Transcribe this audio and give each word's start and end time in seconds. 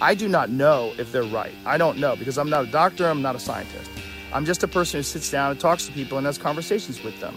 I 0.00 0.14
do 0.14 0.28
not 0.28 0.50
know 0.50 0.94
if 0.98 1.12
they're 1.12 1.22
right. 1.22 1.54
I 1.66 1.76
don't 1.78 1.98
know 1.98 2.16
because 2.16 2.38
I'm 2.38 2.50
not 2.50 2.64
a 2.64 2.70
doctor, 2.70 3.06
I'm 3.06 3.22
not 3.22 3.36
a 3.36 3.38
scientist. 3.38 3.90
I'm 4.32 4.44
just 4.44 4.62
a 4.62 4.68
person 4.68 4.98
who 4.98 5.02
sits 5.02 5.30
down 5.30 5.50
and 5.50 5.60
talks 5.60 5.86
to 5.86 5.92
people 5.92 6.16
and 6.16 6.26
has 6.26 6.38
conversations 6.38 7.02
with 7.02 7.20
them. 7.20 7.36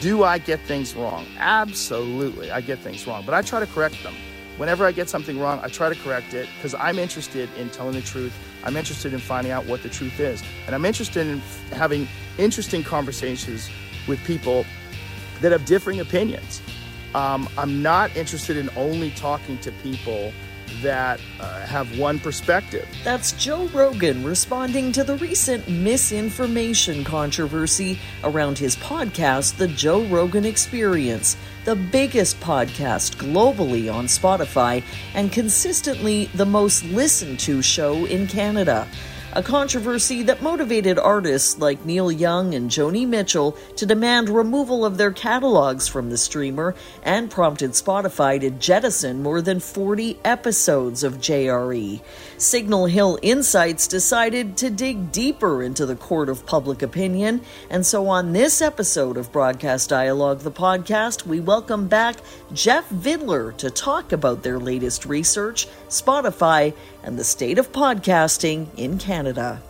Do 0.00 0.22
I 0.22 0.38
get 0.38 0.60
things 0.60 0.94
wrong? 0.94 1.26
Absolutely, 1.38 2.50
I 2.50 2.60
get 2.60 2.78
things 2.80 3.06
wrong, 3.06 3.24
but 3.24 3.34
I 3.34 3.42
try 3.42 3.60
to 3.60 3.66
correct 3.66 4.02
them. 4.02 4.14
Whenever 4.58 4.84
I 4.86 4.92
get 4.92 5.08
something 5.08 5.40
wrong, 5.40 5.60
I 5.62 5.68
try 5.68 5.88
to 5.88 5.94
correct 5.94 6.34
it 6.34 6.48
because 6.56 6.74
I'm 6.74 6.98
interested 6.98 7.48
in 7.56 7.70
telling 7.70 7.94
the 7.94 8.02
truth. 8.02 8.36
I'm 8.64 8.76
interested 8.76 9.14
in 9.14 9.20
finding 9.20 9.52
out 9.52 9.66
what 9.66 9.82
the 9.82 9.88
truth 9.88 10.20
is. 10.20 10.42
And 10.66 10.74
I'm 10.74 10.84
interested 10.84 11.26
in 11.26 11.38
having 11.72 12.08
interesting 12.38 12.82
conversations 12.82 13.70
with 14.06 14.22
people 14.24 14.66
that 15.40 15.52
have 15.52 15.64
differing 15.64 16.00
opinions. 16.00 16.60
Um, 17.14 17.48
I'm 17.56 17.82
not 17.82 18.14
interested 18.16 18.56
in 18.56 18.68
only 18.76 19.12
talking 19.12 19.58
to 19.58 19.72
people 19.72 20.32
that 20.82 21.20
uh, 21.40 21.60
have 21.66 21.98
one 21.98 22.18
perspective. 22.18 22.88
That's 23.04 23.32
Joe 23.32 23.66
Rogan 23.68 24.24
responding 24.24 24.92
to 24.92 25.04
the 25.04 25.16
recent 25.16 25.68
misinformation 25.68 27.04
controversy 27.04 27.98
around 28.24 28.58
his 28.58 28.76
podcast, 28.76 29.56
The 29.56 29.68
Joe 29.68 30.04
Rogan 30.04 30.44
Experience, 30.44 31.36
the 31.64 31.76
biggest 31.76 32.40
podcast 32.40 33.16
globally 33.16 33.92
on 33.92 34.06
Spotify 34.06 34.82
and 35.14 35.32
consistently 35.32 36.26
the 36.34 36.46
most 36.46 36.84
listened 36.84 37.40
to 37.40 37.60
show 37.62 38.04
in 38.06 38.26
Canada 38.26 38.86
a 39.34 39.42
controversy 39.42 40.22
that 40.22 40.42
motivated 40.42 40.98
artists 40.98 41.58
like 41.58 41.84
Neil 41.84 42.10
Young 42.10 42.54
and 42.54 42.70
Joni 42.70 43.06
Mitchell 43.06 43.52
to 43.76 43.84
demand 43.84 44.28
removal 44.28 44.84
of 44.84 44.96
their 44.96 45.12
catalogs 45.12 45.86
from 45.86 46.08
the 46.08 46.16
streamer 46.16 46.74
and 47.02 47.30
prompted 47.30 47.72
Spotify 47.72 48.40
to 48.40 48.50
jettison 48.50 49.22
more 49.22 49.42
than 49.42 49.60
40 49.60 50.18
episodes 50.24 51.04
of 51.04 51.18
JRE. 51.18 52.00
Signal 52.38 52.86
Hill 52.86 53.18
Insights 53.20 53.88
decided 53.88 54.56
to 54.58 54.70
dig 54.70 55.10
deeper 55.10 55.60
into 55.60 55.84
the 55.86 55.96
court 55.96 56.28
of 56.28 56.46
public 56.46 56.82
opinion, 56.82 57.40
and 57.68 57.84
so 57.84 58.06
on 58.06 58.32
this 58.32 58.62
episode 58.62 59.16
of 59.16 59.32
Broadcast 59.32 59.88
Dialogue, 59.88 60.38
the 60.38 60.52
podcast, 60.52 61.26
we 61.26 61.40
welcome 61.40 61.88
back 61.88 62.14
Jeff 62.52 62.88
Vidler 62.90 63.56
to 63.56 63.70
talk 63.70 64.12
about 64.12 64.44
their 64.44 64.60
latest 64.60 65.04
research, 65.04 65.66
Spotify, 65.88 66.72
and 67.02 67.18
the 67.18 67.24
state 67.24 67.58
of 67.58 67.72
podcasting 67.72 68.68
in 68.76 68.98
Canada. 68.98 69.60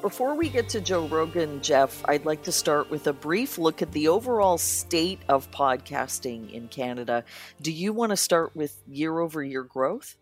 Before 0.00 0.34
we 0.36 0.48
get 0.48 0.70
to 0.70 0.80
Joe 0.80 1.06
Rogan, 1.06 1.60
Jeff, 1.60 2.02
I'd 2.06 2.24
like 2.24 2.44
to 2.44 2.52
start 2.52 2.88
with 2.88 3.06
a 3.08 3.12
brief 3.12 3.58
look 3.58 3.82
at 3.82 3.92
the 3.92 4.08
overall 4.08 4.56
state 4.56 5.20
of 5.28 5.50
podcasting 5.50 6.50
in 6.50 6.68
Canada. 6.68 7.24
Do 7.60 7.72
you 7.72 7.92
want 7.92 8.10
to 8.10 8.16
start 8.16 8.56
with 8.56 8.80
year 8.86 9.18
over 9.18 9.44
year 9.44 9.64
growth? 9.64 10.16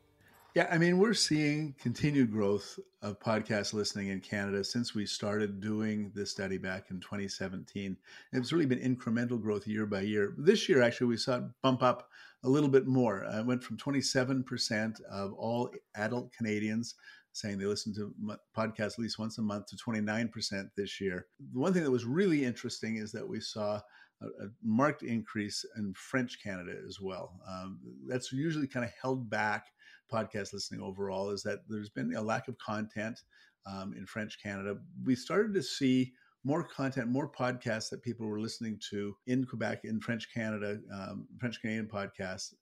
Yeah, 0.56 0.68
I 0.70 0.78
mean, 0.78 0.96
we're 0.96 1.12
seeing 1.12 1.74
continued 1.78 2.32
growth 2.32 2.78
of 3.02 3.20
podcast 3.20 3.74
listening 3.74 4.08
in 4.08 4.20
Canada 4.20 4.64
since 4.64 4.94
we 4.94 5.04
started 5.04 5.60
doing 5.60 6.10
this 6.14 6.30
study 6.30 6.56
back 6.56 6.86
in 6.90 6.98
2017. 6.98 7.94
It's 8.32 8.52
really 8.54 8.64
been 8.64 8.78
incremental 8.78 9.38
growth 9.38 9.66
year 9.66 9.84
by 9.84 10.00
year. 10.00 10.32
This 10.38 10.66
year, 10.66 10.80
actually, 10.80 11.08
we 11.08 11.18
saw 11.18 11.36
it 11.36 11.44
bump 11.62 11.82
up 11.82 12.08
a 12.42 12.48
little 12.48 12.70
bit 12.70 12.86
more. 12.86 13.26
Uh, 13.26 13.40
it 13.40 13.44
went 13.44 13.62
from 13.62 13.76
27% 13.76 14.98
of 15.10 15.34
all 15.34 15.74
adult 15.94 16.32
Canadians 16.32 16.94
saying 17.34 17.58
they 17.58 17.66
listen 17.66 17.92
to 17.92 18.14
podcasts 18.56 18.94
at 18.94 19.00
least 19.00 19.18
once 19.18 19.36
a 19.36 19.42
month 19.42 19.66
to 19.66 19.76
29% 19.76 20.70
this 20.74 21.02
year. 21.02 21.26
The 21.52 21.60
one 21.60 21.74
thing 21.74 21.84
that 21.84 21.90
was 21.90 22.06
really 22.06 22.46
interesting 22.46 22.96
is 22.96 23.12
that 23.12 23.28
we 23.28 23.40
saw 23.40 23.78
a, 24.22 24.24
a 24.24 24.48
marked 24.62 25.02
increase 25.02 25.66
in 25.76 25.92
French 25.92 26.42
Canada 26.42 26.72
as 26.88 26.98
well. 26.98 27.38
Um, 27.46 27.78
that's 28.08 28.32
usually 28.32 28.66
kind 28.66 28.86
of 28.86 28.92
held 29.02 29.28
back 29.28 29.66
podcast 30.12 30.52
listening 30.52 30.80
overall, 30.80 31.30
is 31.30 31.42
that 31.42 31.60
there's 31.68 31.90
been 31.90 32.14
a 32.14 32.22
lack 32.22 32.48
of 32.48 32.58
content 32.58 33.22
um, 33.66 33.94
in 33.96 34.06
French 34.06 34.40
Canada. 34.42 34.76
We 35.04 35.14
started 35.14 35.54
to 35.54 35.62
see 35.62 36.12
more 36.44 36.62
content, 36.62 37.08
more 37.08 37.28
podcasts 37.28 37.90
that 37.90 38.02
people 38.02 38.26
were 38.26 38.40
listening 38.40 38.80
to 38.90 39.16
in 39.26 39.44
Quebec, 39.44 39.80
in 39.84 40.00
French 40.00 40.32
Canada, 40.32 40.78
um, 40.94 41.26
French 41.40 41.60
Canadian 41.60 41.88
podcasts 41.88 42.54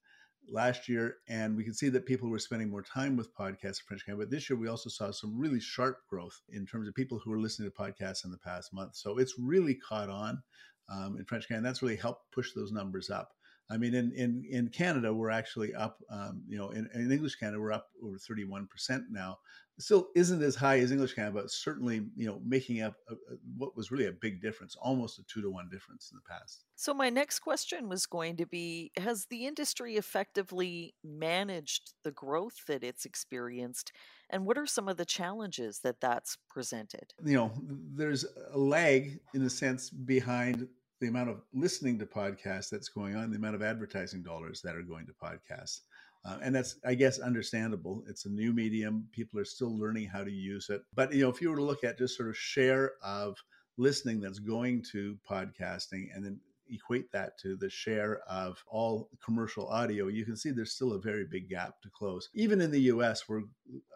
last 0.49 0.89
year. 0.89 1.17
And 1.29 1.55
we 1.57 1.65
can 1.65 1.75
see 1.75 1.91
that 1.91 2.07
people 2.07 2.31
were 2.31 2.39
spending 2.39 2.71
more 2.71 2.83
time 2.83 3.17
with 3.17 3.35
podcasts 3.37 3.81
in 3.81 3.87
French 3.87 4.07
Canada. 4.07 4.25
But 4.25 4.31
this 4.31 4.49
year, 4.49 4.59
we 4.59 4.69
also 4.69 4.89
saw 4.89 5.11
some 5.11 5.39
really 5.39 5.61
sharp 5.61 5.99
growth 6.09 6.41
in 6.49 6.65
terms 6.65 6.89
of 6.89 6.95
people 6.95 7.21
who 7.23 7.31
were 7.31 7.41
listening 7.41 7.71
to 7.71 7.77
podcasts 7.77 8.25
in 8.25 8.31
the 8.31 8.39
past 8.39 8.73
month. 8.73 8.97
So 8.97 9.19
it's 9.19 9.35
really 9.39 9.75
caught 9.75 10.09
on 10.09 10.43
um, 10.91 11.17
in 11.19 11.25
French 11.27 11.47
Canada. 11.47 11.67
That's 11.67 11.83
really 11.83 11.97
helped 11.97 12.33
push 12.33 12.53
those 12.53 12.73
numbers 12.73 13.11
up. 13.11 13.33
I 13.71 13.79
mean, 13.79 13.95
in 13.95 14.13
in 14.13 14.45
in 14.51 14.69
Canada, 14.69 15.13
we're 15.13 15.31
actually 15.31 15.75
up. 15.75 16.03
Um, 16.11 16.43
you 16.47 16.59
know, 16.59 16.71
in, 16.71 16.89
in, 16.95 17.11
English 17.11 17.37
Canada, 17.37 17.61
we're 17.61 17.73
up 17.73 17.89
over 18.03 18.19
thirty 18.19 18.45
one 18.45 18.67
percent 18.67 19.05
now. 19.11 19.39
Still 19.79 20.09
isn't 20.15 20.43
as 20.43 20.55
high 20.55 20.79
as 20.79 20.93
English 20.93 21.15
Canada, 21.15 21.41
but 21.41 21.51
certainly, 21.51 22.07
you 22.15 22.27
know, 22.27 22.41
making 22.45 22.83
up 22.83 22.95
a, 23.09 23.15
a, 23.15 23.37
what 23.57 23.77
was 23.77 23.91
really 23.91 24.07
a 24.07 24.13
big 24.13 24.41
difference, 24.41 24.77
almost 24.81 25.19
a 25.19 25.25
two 25.25 25.43
to 25.43 25.51
one 25.51 25.69
difference 25.69 26.13
in 26.13 26.17
the 26.17 26.33
past. 26.33 26.65
So 26.77 26.95
my 26.95 27.11
next 27.11 27.41
question 27.41 27.89
was 27.89 28.05
going 28.07 28.37
to 28.37 28.47
be: 28.47 28.93
Has 28.99 29.27
the 29.27 29.47
industry 29.47 29.97
effectively 29.97 30.95
managed 31.03 31.95
the 32.05 32.13
growth 32.13 32.67
that 32.69 32.85
it's 32.85 33.07
experienced? 33.07 33.93
And 34.29 34.45
what 34.45 34.59
are 34.59 34.67
some 34.67 34.89
of 34.89 34.99
the 34.99 35.05
challenges 35.07 35.81
that 35.81 36.01
that's 36.01 36.37
presented? 36.51 37.15
You 37.25 37.37
know, 37.37 37.53
there's 37.95 38.27
a 38.53 38.59
lag 38.59 39.21
in 39.33 39.43
a 39.43 39.51
sense 39.51 39.91
behind 39.91 40.69
the 41.05 41.11
amount 41.11 41.29
of 41.29 41.43
listening 41.53 41.99
to 41.99 42.07
podcasts 42.07 42.71
that's 42.71 42.89
going 42.89 43.15
on, 43.15 43.31
the 43.31 43.37
amount 43.37 43.55
of 43.55 43.63
advertising 43.63 44.23
dollars 44.23 44.63
that 44.63 44.75
are 44.75 44.83
going 44.83 45.07
to 45.07 45.13
podcasts. 45.13 45.81
Uh, 46.25 46.39
and 46.41 46.55
that's, 46.55 46.77
I 46.87 46.95
guess, 46.95 47.19
understandable. 47.19 48.03
It's 48.09 48.25
a 48.25 48.31
new 48.31 48.55
medium. 48.55 49.07
People 49.13 49.39
are 49.39 49.45
still 49.45 49.79
learning 49.79 50.07
how 50.07 50.25
to 50.25 50.31
use 50.31 50.71
it. 50.71 50.81
But 50.95 51.13
you 51.13 51.23
know, 51.23 51.29
if 51.29 51.43
you 51.43 51.51
were 51.51 51.57
to 51.57 51.63
look 51.63 51.85
at 51.85 51.99
just 51.99 52.17
sort 52.17 52.31
of 52.31 52.39
share 52.39 52.93
of 53.03 53.37
listening 53.77 54.19
that's 54.19 54.39
going 54.39 54.83
to 54.93 55.19
podcasting, 55.29 56.07
and 56.15 56.25
then 56.25 56.41
equate 56.71 57.13
that 57.13 57.37
to 57.41 57.55
the 57.57 57.69
share 57.69 58.21
of 58.27 58.65
all 58.67 59.11
commercial 59.23 59.69
audio, 59.69 60.07
you 60.07 60.25
can 60.25 60.39
see 60.39 60.51
there's 60.51 60.73
still 60.73 60.95
a 60.95 61.01
very 61.01 61.27
big 61.31 61.51
gap 61.51 61.83
to 61.83 61.91
close. 61.91 62.31
Even 62.33 62.63
in 62.63 62.71
the 62.71 62.81
US, 62.83 63.29
where 63.29 63.43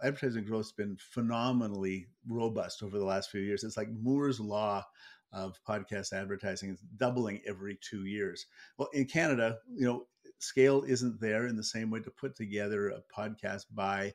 advertising 0.02 0.44
growth 0.44 0.66
has 0.66 0.72
been 0.72 0.98
phenomenally 0.98 2.08
robust 2.28 2.82
over 2.82 2.98
the 2.98 3.04
last 3.06 3.30
few 3.30 3.40
years, 3.40 3.64
it's 3.64 3.78
like 3.78 3.88
Moore's 4.02 4.40
Law 4.40 4.84
of 5.33 5.61
podcast 5.69 6.12
advertising 6.12 6.71
is 6.71 6.81
doubling 6.97 7.41
every 7.47 7.78
two 7.81 8.05
years. 8.06 8.47
Well, 8.78 8.89
in 8.93 9.05
Canada, 9.06 9.59
you 9.71 9.87
know, 9.87 10.06
scale 10.39 10.84
isn't 10.87 11.21
there 11.21 11.47
in 11.47 11.56
the 11.56 11.65
same 11.65 11.91
way 11.91 12.00
to 12.00 12.11
put 12.11 12.37
together 12.37 12.89
a 12.89 13.03
podcast 13.15 13.65
by 13.75 14.15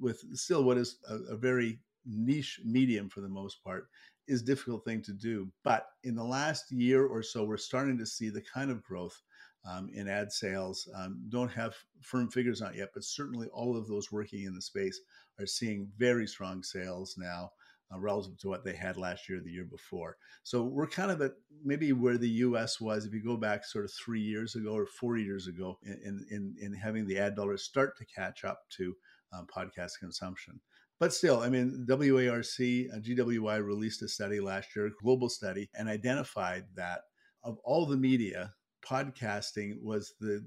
with 0.00 0.22
still 0.36 0.64
what 0.64 0.78
is 0.78 0.98
a, 1.08 1.16
a 1.32 1.36
very 1.36 1.80
niche 2.06 2.60
medium 2.64 3.08
for 3.08 3.20
the 3.20 3.28
most 3.28 3.62
part 3.62 3.88
is 4.26 4.42
difficult 4.42 4.84
thing 4.84 5.02
to 5.02 5.12
do. 5.12 5.50
But 5.64 5.86
in 6.04 6.14
the 6.14 6.24
last 6.24 6.70
year 6.70 7.06
or 7.06 7.22
so, 7.22 7.44
we're 7.44 7.56
starting 7.56 7.98
to 7.98 8.06
see 8.06 8.28
the 8.28 8.42
kind 8.42 8.70
of 8.70 8.82
growth 8.82 9.20
um, 9.68 9.90
in 9.92 10.08
ad 10.08 10.32
sales. 10.32 10.88
Um, 10.94 11.20
don't 11.28 11.50
have 11.50 11.74
firm 12.02 12.30
figures 12.30 12.62
on 12.62 12.72
it 12.72 12.78
yet, 12.78 12.90
but 12.94 13.04
certainly 13.04 13.48
all 13.48 13.76
of 13.76 13.88
those 13.88 14.12
working 14.12 14.44
in 14.44 14.54
the 14.54 14.62
space 14.62 15.00
are 15.38 15.46
seeing 15.46 15.88
very 15.96 16.26
strong 16.26 16.62
sales 16.62 17.16
now 17.18 17.50
uh, 17.92 17.98
relative 17.98 18.38
to 18.38 18.48
what 18.48 18.64
they 18.64 18.74
had 18.74 18.96
last 18.96 19.28
year, 19.28 19.40
the 19.42 19.50
year 19.50 19.64
before. 19.64 20.16
So 20.42 20.62
we're 20.62 20.88
kind 20.88 21.10
of 21.10 21.20
at 21.22 21.32
maybe 21.64 21.92
where 21.92 22.18
the 22.18 22.28
U.S. 22.28 22.80
was 22.80 23.04
if 23.04 23.12
you 23.12 23.22
go 23.22 23.36
back 23.36 23.64
sort 23.64 23.84
of 23.84 23.92
three 23.92 24.20
years 24.20 24.54
ago 24.54 24.72
or 24.72 24.86
four 24.86 25.16
years 25.16 25.46
ago 25.46 25.78
in 25.82 26.26
in, 26.30 26.54
in 26.60 26.72
having 26.74 27.06
the 27.06 27.18
ad 27.18 27.34
dollars 27.34 27.64
start 27.64 27.96
to 27.98 28.04
catch 28.04 28.44
up 28.44 28.60
to 28.76 28.94
um, 29.32 29.46
podcast 29.46 29.92
consumption. 30.00 30.60
But 31.00 31.14
still, 31.14 31.40
I 31.40 31.48
mean, 31.48 31.86
WARC, 31.88 32.88
uh, 32.92 32.98
GWI 32.98 33.64
released 33.64 34.02
a 34.02 34.08
study 34.08 34.40
last 34.40 34.74
year, 34.74 34.86
a 34.86 34.90
global 35.02 35.28
study, 35.28 35.70
and 35.74 35.88
identified 35.88 36.64
that 36.74 37.02
of 37.44 37.58
all 37.62 37.86
the 37.86 37.96
media, 37.96 38.52
podcasting 38.84 39.80
was 39.80 40.14
the 40.20 40.44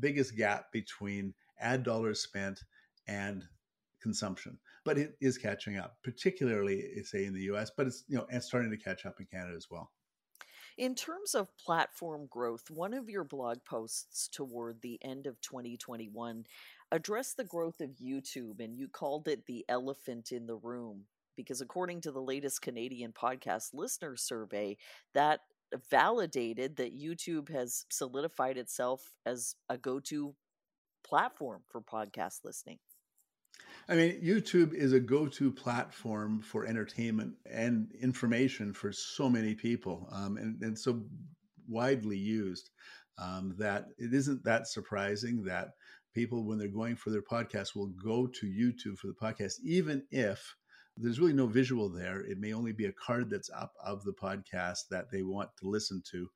biggest 0.00 0.36
gap 0.36 0.72
between 0.72 1.34
ad 1.60 1.84
dollars 1.84 2.20
spent 2.20 2.60
and 3.06 3.44
consumption 4.02 4.58
but 4.86 4.96
it 4.96 5.16
is 5.20 5.36
catching 5.36 5.76
up, 5.76 5.96
particularly 6.02 6.84
eh, 6.96 7.02
say 7.04 7.26
in 7.26 7.34
the 7.34 7.42
U.S. 7.42 7.70
But 7.76 7.88
it's 7.88 8.04
you 8.08 8.16
know 8.16 8.26
and 8.30 8.42
starting 8.42 8.70
to 8.70 8.78
catch 8.78 9.04
up 9.04 9.20
in 9.20 9.26
Canada 9.26 9.56
as 9.56 9.66
well. 9.70 9.90
In 10.78 10.94
terms 10.94 11.34
of 11.34 11.56
platform 11.58 12.26
growth, 12.30 12.70
one 12.70 12.94
of 12.94 13.10
your 13.10 13.24
blog 13.24 13.58
posts 13.64 14.28
toward 14.28 14.80
the 14.80 14.98
end 15.02 15.26
of 15.26 15.40
2021 15.40 16.44
addressed 16.92 17.36
the 17.36 17.44
growth 17.44 17.80
of 17.80 17.96
YouTube, 17.96 18.60
and 18.60 18.76
you 18.76 18.86
called 18.88 19.26
it 19.26 19.46
the 19.46 19.64
elephant 19.68 20.32
in 20.32 20.46
the 20.46 20.56
room 20.56 21.04
because 21.36 21.60
according 21.60 22.00
to 22.00 22.10
the 22.10 22.20
latest 22.20 22.62
Canadian 22.62 23.12
podcast 23.12 23.74
listener 23.74 24.16
survey, 24.16 24.76
that 25.14 25.40
validated 25.90 26.76
that 26.76 26.98
YouTube 26.98 27.50
has 27.50 27.84
solidified 27.90 28.56
itself 28.56 29.12
as 29.26 29.56
a 29.68 29.76
go-to 29.76 30.34
platform 31.04 31.62
for 31.68 31.80
podcast 31.80 32.40
listening. 32.44 32.78
I 33.88 33.94
mean, 33.94 34.20
YouTube 34.20 34.74
is 34.74 34.92
a 34.92 35.00
go 35.00 35.28
to 35.28 35.52
platform 35.52 36.40
for 36.42 36.66
entertainment 36.66 37.34
and 37.48 37.92
information 38.00 38.72
for 38.72 38.92
so 38.92 39.28
many 39.28 39.54
people 39.54 40.08
um, 40.10 40.36
and, 40.36 40.60
and 40.62 40.76
so 40.76 41.04
widely 41.68 42.18
used 42.18 42.70
um, 43.18 43.54
that 43.58 43.86
it 43.98 44.12
isn't 44.12 44.44
that 44.44 44.66
surprising 44.66 45.44
that 45.44 45.68
people 46.14 46.44
when 46.44 46.58
they're 46.58 46.68
going 46.68 46.96
for 46.96 47.10
their 47.10 47.22
podcast 47.22 47.76
will 47.76 47.92
go 48.02 48.26
to 48.26 48.46
YouTube 48.46 48.98
for 48.98 49.06
the 49.06 49.14
podcast, 49.14 49.54
even 49.62 50.02
if 50.10 50.56
there's 50.96 51.20
really 51.20 51.32
no 51.32 51.46
visual 51.46 51.88
there. 51.88 52.20
It 52.22 52.38
may 52.38 52.54
only 52.54 52.72
be 52.72 52.86
a 52.86 52.92
card 52.92 53.30
that's 53.30 53.50
up 53.50 53.72
of 53.84 54.02
the 54.04 54.14
podcast 54.14 54.88
that 54.90 55.10
they 55.12 55.22
want 55.22 55.50
to 55.58 55.68
listen 55.68 56.02
to. 56.10 56.28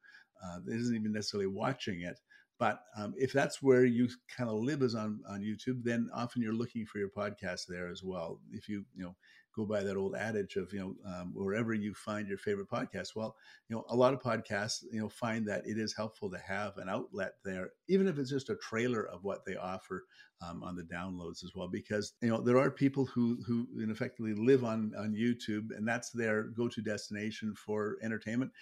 Uh, 0.45 0.59
it 0.69 0.79
isn't 0.81 0.95
even 0.95 1.13
necessarily 1.13 1.47
watching 1.47 2.03
it. 2.03 2.19
But 2.61 2.83
um, 2.95 3.15
if 3.17 3.33
that's 3.33 3.63
where 3.63 3.87
you 3.87 4.07
kind 4.37 4.51
of 4.51 4.57
live 4.57 4.83
is 4.83 4.95
on, 4.95 5.21
on 5.27 5.41
YouTube, 5.41 5.83
then 5.83 6.11
often 6.15 6.43
you're 6.43 6.53
looking 6.53 6.85
for 6.85 6.99
your 6.99 7.09
podcast 7.09 7.63
there 7.67 7.89
as 7.89 8.03
well. 8.05 8.39
If 8.53 8.69
you, 8.69 8.85
you 8.95 9.03
know, 9.03 9.17
go 9.57 9.65
by 9.65 9.83
that 9.83 9.97
old 9.97 10.15
adage 10.15 10.57
of, 10.57 10.71
you 10.73 10.79
know, 10.79 10.95
um, 11.11 11.33
wherever 11.35 11.73
you 11.73 11.95
find 11.95 12.29
your 12.29 12.37
favorite 12.37 12.69
podcast, 12.71 13.17
well, 13.17 13.35
you 13.69 13.75
know, 13.75 13.85
a 13.89 13.97
lot 13.97 14.13
of 14.13 14.21
podcasts, 14.21 14.85
you 14.93 15.01
know, 15.01 15.09
find 15.09 15.49
that 15.49 15.67
it 15.67 15.79
is 15.79 15.95
helpful 15.97 16.31
to 16.31 16.39
have 16.39 16.77
an 16.77 16.91
outlet 16.91 17.33
there, 17.47 17.71
even 17.89 18.07
if 18.07 18.19
it's 18.19 18.31
just 18.31 18.51
a 18.51 18.57
trailer 18.57 19.09
of 19.09 19.25
what 19.25 19.45
they 19.47 19.57
offer 19.57 20.05
um, 20.47 20.63
on 20.63 20.77
the 20.77 20.83
downloads 20.83 21.43
as 21.43 21.53
well, 21.57 21.69
because, 21.69 22.13
you 22.21 22.29
know, 22.29 22.43
there 22.43 22.59
are 22.59 22.71
people 22.71 23.07
who, 23.07 23.39
who 23.47 23.67
effectively 23.79 24.35
live 24.35 24.65
on, 24.65 24.93
on 24.99 25.15
YouTube 25.15 25.75
and 25.75 25.89
that's 25.89 26.11
their 26.11 26.43
go-to 26.45 26.83
destination 26.83 27.55
for 27.55 27.97
entertainment 28.03 28.53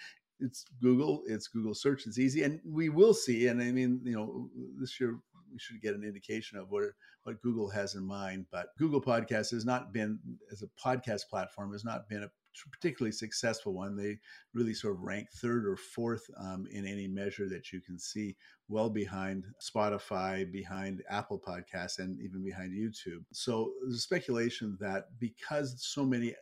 it's 0.41 0.65
Google, 0.83 1.23
it's 1.27 1.49
Google 1.49 1.75
search, 1.75 2.07
it's 2.07 2.19
easy, 2.19 2.43
and 2.43 2.61
we 2.65 2.89
will 2.89 3.15
see. 3.15 3.49
And 3.49 3.61
I 3.61 3.71
mean, 3.73 4.01
you 4.05 4.15
know, 4.15 4.51
this 4.81 4.99
year 5.01 5.19
we 5.53 5.59
should 5.59 5.81
get 5.81 5.95
an 5.95 6.05
indication 6.05 6.59
of 6.59 6.71
what 6.71 6.85
what 7.25 7.43
Google 7.43 7.69
has 7.71 7.95
in 7.95 8.05
mind. 8.05 8.47
But 8.51 8.69
Google 8.79 9.01
Podcast 9.01 9.51
has 9.51 9.65
not 9.65 9.93
been 9.93 10.19
as 10.53 10.63
a 10.63 10.69
podcast 10.83 11.29
platform 11.29 11.73
has 11.73 11.85
not 11.85 12.09
been 12.09 12.23
a 12.23 12.31
particularly 12.73 13.13
successful 13.13 13.73
one. 13.73 13.97
They 13.97 14.19
really 14.55 14.75
sort 14.75 14.95
of 14.95 15.03
rank 15.03 15.29
third 15.37 15.67
or 15.67 15.77
fourth 15.77 16.29
um, 16.39 16.67
in 16.71 16.87
any 16.87 17.07
measure 17.07 17.49
that 17.49 17.73
you 17.73 17.81
can 17.81 17.99
see, 17.99 18.37
well 18.69 18.91
behind 18.91 19.45
Spotify, 19.63 20.51
behind 20.51 21.03
Apple 21.09 21.41
Podcasts, 21.41 21.99
and 21.99 22.21
even 22.21 22.43
behind 22.43 22.73
YouTube. 22.73 23.25
So 23.33 23.73
there's 23.83 24.03
speculation 24.03 24.77
that 24.81 25.07
because 25.19 25.77
so 25.79 26.05
many 26.05 26.35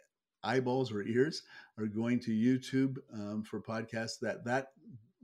eyeballs 0.46 0.92
or 0.92 1.02
ears 1.02 1.42
are 1.78 1.86
going 1.86 2.20
to 2.20 2.30
YouTube 2.30 2.96
um, 3.12 3.42
for 3.42 3.60
podcasts, 3.60 4.18
that 4.20 4.44
that 4.44 4.68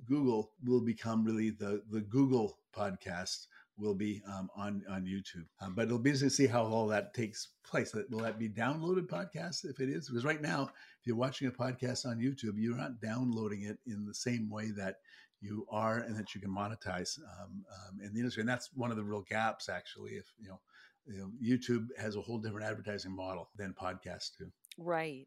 Google 0.06 0.50
will 0.64 0.80
become 0.80 1.24
really 1.24 1.50
the 1.50 1.82
the 1.90 2.00
Google 2.00 2.58
podcast 2.76 3.46
will 3.78 3.94
be 3.94 4.22
um, 4.26 4.48
on 4.56 4.82
on 4.88 5.04
YouTube. 5.04 5.46
Um, 5.60 5.74
but 5.74 5.86
it'll 5.86 5.98
be 5.98 6.10
interesting 6.10 6.28
to 6.28 6.34
see 6.34 6.46
how 6.46 6.64
all 6.64 6.86
that 6.88 7.14
takes 7.14 7.48
place. 7.64 7.94
Will 8.10 8.20
that 8.20 8.38
be 8.38 8.48
downloaded 8.48 9.06
podcast 9.06 9.64
if 9.64 9.80
it 9.80 9.88
is? 9.88 10.08
Because 10.08 10.24
right 10.24 10.42
now, 10.42 10.64
if 11.00 11.06
you're 11.06 11.16
watching 11.16 11.48
a 11.48 11.50
podcast 11.50 12.06
on 12.06 12.18
YouTube, 12.18 12.54
you're 12.56 12.76
not 12.76 13.00
downloading 13.00 13.62
it 13.62 13.78
in 13.86 14.04
the 14.04 14.14
same 14.14 14.50
way 14.50 14.70
that 14.72 14.96
you 15.40 15.66
are 15.70 15.98
and 15.98 16.16
that 16.16 16.34
you 16.34 16.40
can 16.40 16.50
monetize 16.50 17.18
um, 17.18 17.64
um, 17.72 18.00
in 18.00 18.12
the 18.12 18.20
industry. 18.20 18.42
And 18.42 18.48
that's 18.48 18.70
one 18.74 18.90
of 18.90 18.96
the 18.96 19.04
real 19.04 19.24
gaps, 19.28 19.68
actually. 19.68 20.12
If 20.12 20.26
you 20.38 20.48
know, 20.48 20.60
you 21.06 21.18
know, 21.18 21.30
YouTube 21.42 21.88
has 21.98 22.16
a 22.16 22.20
whole 22.20 22.38
different 22.38 22.66
advertising 22.66 23.14
model 23.14 23.48
than 23.56 23.74
podcasts 23.74 24.30
do. 24.38 24.50
Right. 24.78 25.26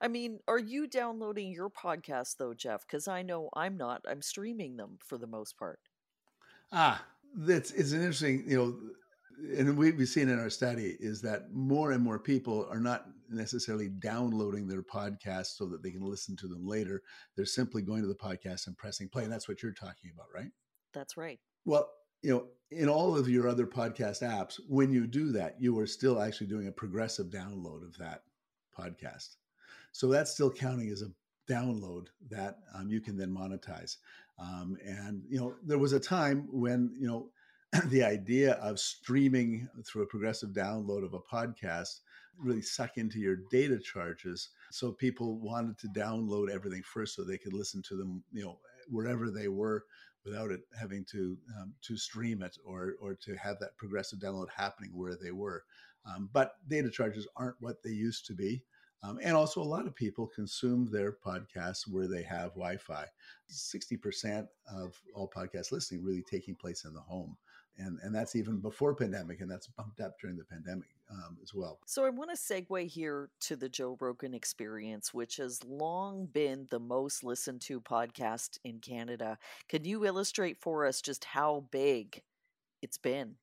I 0.00 0.08
mean, 0.08 0.40
are 0.48 0.58
you 0.58 0.86
downloading 0.86 1.52
your 1.52 1.70
podcast 1.70 2.36
though, 2.38 2.54
Jeff? 2.54 2.86
Because 2.86 3.08
I 3.08 3.22
know 3.22 3.50
I'm 3.54 3.76
not. 3.76 4.02
I'm 4.08 4.22
streaming 4.22 4.76
them 4.76 4.98
for 5.00 5.18
the 5.18 5.26
most 5.26 5.58
part. 5.58 5.80
Ah, 6.72 7.04
that's 7.34 7.72
it's 7.72 7.92
an 7.92 8.00
interesting, 8.00 8.44
you 8.46 8.56
know, 8.56 8.78
and 9.56 9.76
we've 9.76 10.08
seen 10.08 10.28
in 10.28 10.38
our 10.38 10.50
study 10.50 10.96
is 10.98 11.20
that 11.22 11.52
more 11.52 11.92
and 11.92 12.02
more 12.02 12.18
people 12.18 12.66
are 12.70 12.80
not 12.80 13.06
necessarily 13.28 13.88
downloading 13.88 14.66
their 14.66 14.82
podcasts 14.82 15.56
so 15.56 15.66
that 15.66 15.82
they 15.82 15.90
can 15.90 16.02
listen 16.02 16.36
to 16.36 16.48
them 16.48 16.66
later. 16.66 17.02
They're 17.36 17.44
simply 17.44 17.82
going 17.82 18.02
to 18.02 18.08
the 18.08 18.14
podcast 18.14 18.66
and 18.66 18.76
pressing 18.76 19.08
play, 19.08 19.24
and 19.24 19.32
that's 19.32 19.48
what 19.48 19.62
you're 19.62 19.72
talking 19.72 20.10
about, 20.14 20.28
right? 20.34 20.50
That's 20.94 21.16
right. 21.16 21.38
Well, 21.64 21.90
you 22.22 22.30
know, 22.30 22.46
in 22.70 22.88
all 22.88 23.16
of 23.16 23.28
your 23.28 23.46
other 23.46 23.66
podcast 23.66 24.22
apps, 24.22 24.58
when 24.68 24.90
you 24.90 25.06
do 25.06 25.32
that, 25.32 25.56
you 25.60 25.78
are 25.78 25.86
still 25.86 26.20
actually 26.20 26.46
doing 26.46 26.68
a 26.68 26.72
progressive 26.72 27.26
download 27.26 27.84
of 27.84 27.96
that 27.98 28.22
podcast. 28.78 29.36
So 29.92 30.08
that's 30.08 30.32
still 30.32 30.50
counting 30.50 30.90
as 30.90 31.02
a 31.02 31.10
download 31.50 32.06
that 32.30 32.58
um, 32.74 32.90
you 32.90 33.00
can 33.00 33.16
then 33.16 33.30
monetize. 33.30 33.96
Um, 34.38 34.76
and 34.84 35.22
you 35.28 35.38
know, 35.38 35.54
there 35.64 35.78
was 35.78 35.92
a 35.92 36.00
time 36.00 36.48
when 36.50 36.94
you 36.98 37.06
know 37.06 37.30
the 37.86 38.02
idea 38.04 38.52
of 38.54 38.78
streaming 38.78 39.68
through 39.86 40.02
a 40.02 40.06
progressive 40.06 40.50
download 40.50 41.04
of 41.04 41.14
a 41.14 41.20
podcast 41.20 42.00
really 42.38 42.62
suck 42.62 42.98
into 42.98 43.18
your 43.18 43.36
data 43.50 43.78
charges. 43.78 44.50
So 44.70 44.92
people 44.92 45.38
wanted 45.40 45.78
to 45.78 45.88
download 45.88 46.50
everything 46.50 46.82
first 46.82 47.14
so 47.14 47.24
they 47.24 47.38
could 47.38 47.54
listen 47.54 47.82
to 47.88 47.96
them, 47.96 48.22
you 48.32 48.44
know, 48.44 48.58
wherever 48.88 49.30
they 49.30 49.48
were 49.48 49.84
without 50.24 50.50
it 50.50 50.60
having 50.78 51.04
to 51.12 51.38
um, 51.58 51.72
to 51.82 51.96
stream 51.96 52.42
it 52.42 52.56
or 52.64 52.94
or 53.00 53.14
to 53.14 53.34
have 53.36 53.58
that 53.60 53.76
progressive 53.76 54.18
download 54.18 54.48
happening 54.54 54.90
where 54.92 55.16
they 55.16 55.30
were. 55.30 55.64
Um, 56.06 56.28
but 56.32 56.54
data 56.68 56.90
charges 56.90 57.26
aren't 57.36 57.60
what 57.60 57.82
they 57.82 57.90
used 57.90 58.26
to 58.26 58.34
be. 58.34 58.62
Um, 59.02 59.18
and 59.22 59.36
also, 59.36 59.60
a 59.60 59.64
lot 59.64 59.86
of 59.86 59.94
people 59.94 60.26
consume 60.26 60.90
their 60.90 61.12
podcasts 61.12 61.86
where 61.88 62.08
they 62.08 62.22
have 62.22 62.50
Wi 62.50 62.76
Fi. 62.76 63.04
60% 63.50 64.48
of 64.74 65.00
all 65.14 65.30
podcast 65.30 65.70
listening 65.70 66.02
really 66.02 66.22
taking 66.22 66.54
place 66.54 66.84
in 66.84 66.94
the 66.94 67.00
home. 67.00 67.36
And, 67.78 67.98
and 68.02 68.14
that's 68.14 68.34
even 68.34 68.58
before 68.58 68.94
pandemic, 68.94 69.42
and 69.42 69.50
that's 69.50 69.66
bumped 69.66 70.00
up 70.00 70.18
during 70.18 70.36
the 70.38 70.44
pandemic 70.44 70.88
um, 71.10 71.36
as 71.42 71.52
well. 71.54 71.78
So 71.84 72.06
I 72.06 72.10
want 72.10 72.30
to 72.30 72.36
segue 72.36 72.86
here 72.86 73.28
to 73.40 73.54
the 73.54 73.68
Joe 73.68 73.98
Rogan 74.00 74.32
Experience, 74.32 75.12
which 75.12 75.36
has 75.36 75.62
long 75.62 76.24
been 76.24 76.66
the 76.70 76.80
most 76.80 77.22
listened 77.22 77.60
to 77.62 77.80
podcast 77.80 78.58
in 78.64 78.78
Canada. 78.78 79.38
Can 79.68 79.84
you 79.84 80.06
illustrate 80.06 80.58
for 80.58 80.86
us 80.86 81.02
just 81.02 81.26
how 81.26 81.66
big 81.70 82.22
it's 82.80 82.98
been? 82.98 83.36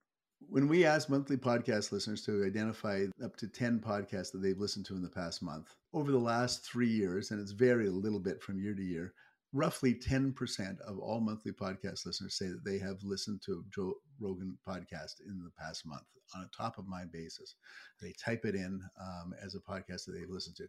When 0.49 0.67
we 0.67 0.85
ask 0.85 1.09
monthly 1.09 1.37
podcast 1.37 1.91
listeners 1.91 2.23
to 2.25 2.45
identify 2.45 3.05
up 3.23 3.35
to 3.37 3.47
10 3.47 3.79
podcasts 3.79 4.31
that 4.31 4.41
they've 4.41 4.59
listened 4.59 4.85
to 4.87 4.95
in 4.95 5.01
the 5.01 5.09
past 5.09 5.41
month, 5.41 5.75
over 5.93 6.11
the 6.11 6.17
last 6.17 6.65
three 6.65 6.89
years, 6.89 7.31
and 7.31 7.39
it's 7.39 7.51
varied 7.51 7.89
a 7.89 7.91
little 7.91 8.19
bit 8.19 8.41
from 8.41 8.59
year 8.59 8.73
to 8.73 8.83
year, 8.83 9.13
roughly 9.53 9.93
10% 9.93 10.79
of 10.81 10.99
all 10.99 11.19
monthly 11.19 11.51
podcast 11.51 12.05
listeners 12.05 12.37
say 12.37 12.47
that 12.47 12.65
they 12.65 12.77
have 12.79 13.03
listened 13.03 13.41
to 13.43 13.53
a 13.53 13.63
Joe 13.73 13.93
Rogan 14.19 14.57
podcast 14.67 15.21
in 15.25 15.43
the 15.43 15.51
past 15.57 15.85
month 15.85 16.05
on 16.35 16.41
a 16.41 16.55
top 16.55 16.77
of 16.77 16.87
mind 16.87 17.11
basis. 17.11 17.55
They 18.01 18.13
type 18.23 18.45
it 18.45 18.55
in 18.55 18.81
um, 18.99 19.33
as 19.43 19.55
a 19.55 19.59
podcast 19.59 20.05
that 20.05 20.13
they've 20.17 20.29
listened 20.29 20.55
to 20.57 20.67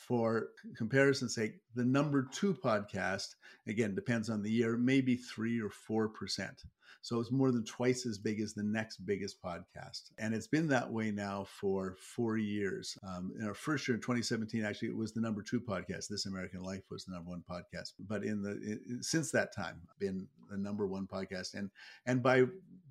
for 0.00 0.48
comparison's 0.76 1.34
sake, 1.34 1.56
the 1.74 1.84
number 1.84 2.26
two 2.32 2.54
podcast, 2.54 3.34
again, 3.68 3.94
depends 3.94 4.30
on 4.30 4.42
the 4.42 4.50
year, 4.50 4.76
maybe 4.76 5.14
three 5.14 5.60
or 5.60 5.68
four 5.68 6.08
percent. 6.08 6.62
So 7.02 7.20
it's 7.20 7.30
more 7.30 7.50
than 7.50 7.64
twice 7.64 8.04
as 8.06 8.18
big 8.18 8.40
as 8.40 8.52
the 8.52 8.62
next 8.62 9.06
biggest 9.06 9.42
podcast. 9.42 10.10
And 10.18 10.34
it's 10.34 10.46
been 10.46 10.68
that 10.68 10.90
way 10.90 11.10
now 11.10 11.46
for 11.48 11.96
four 11.98 12.36
years. 12.36 12.96
Um, 13.06 13.32
in 13.38 13.46
our 13.46 13.54
first 13.54 13.88
year 13.88 13.94
in 13.94 14.02
2017, 14.02 14.64
actually, 14.64 14.88
it 14.88 14.96
was 14.96 15.12
the 15.12 15.20
number 15.20 15.42
two 15.42 15.60
podcast. 15.60 16.08
This 16.08 16.26
American 16.26 16.62
Life 16.62 16.82
was 16.90 17.04
the 17.04 17.12
number 17.12 17.30
one 17.30 17.44
podcast. 17.48 17.92
But 18.08 18.24
in 18.24 18.42
the 18.42 18.52
in, 18.52 19.02
since 19.02 19.30
that 19.32 19.54
time, 19.54 19.80
been 19.98 20.26
the 20.50 20.58
number 20.58 20.86
one 20.86 21.06
podcast, 21.06 21.54
and 21.54 21.70
and 22.06 22.22
by 22.22 22.44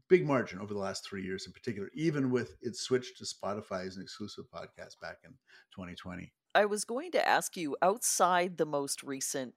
big 0.10 0.25
margin 0.25 0.60
over 0.60 0.74
the 0.74 0.80
last 0.80 1.08
three 1.08 1.24
years 1.24 1.46
in 1.46 1.54
particular, 1.54 1.89
even 1.94 2.32
with 2.32 2.56
its 2.62 2.82
switch 2.82 3.16
to 3.18 3.25
Spotify 3.25 3.86
as 3.86 3.98
an 3.98 4.04
exclusive 4.04 4.46
podcast 4.54 5.00
back 5.01 5.18
in 5.24 5.32
2020. 5.75 6.32
I 6.56 6.65
was 6.65 6.84
going 6.84 7.12
to 7.12 7.27
ask 7.27 7.56
you 7.56 7.77
outside 7.82 8.58
the 8.58 8.65
most 8.65 9.03
recent 9.03 9.53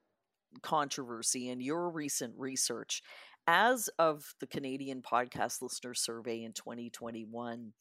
controversy 0.62 1.49
and 1.49 1.62
your 1.62 1.90
recent 1.90 2.34
research, 2.37 3.02
as 3.46 3.88
of 3.99 4.34
the 4.40 4.46
Canadian 4.46 5.02
Podcast 5.02 5.62
Listener 5.62 5.94
Survey 5.94 6.42
in 6.44 6.52
2021, 6.52 7.72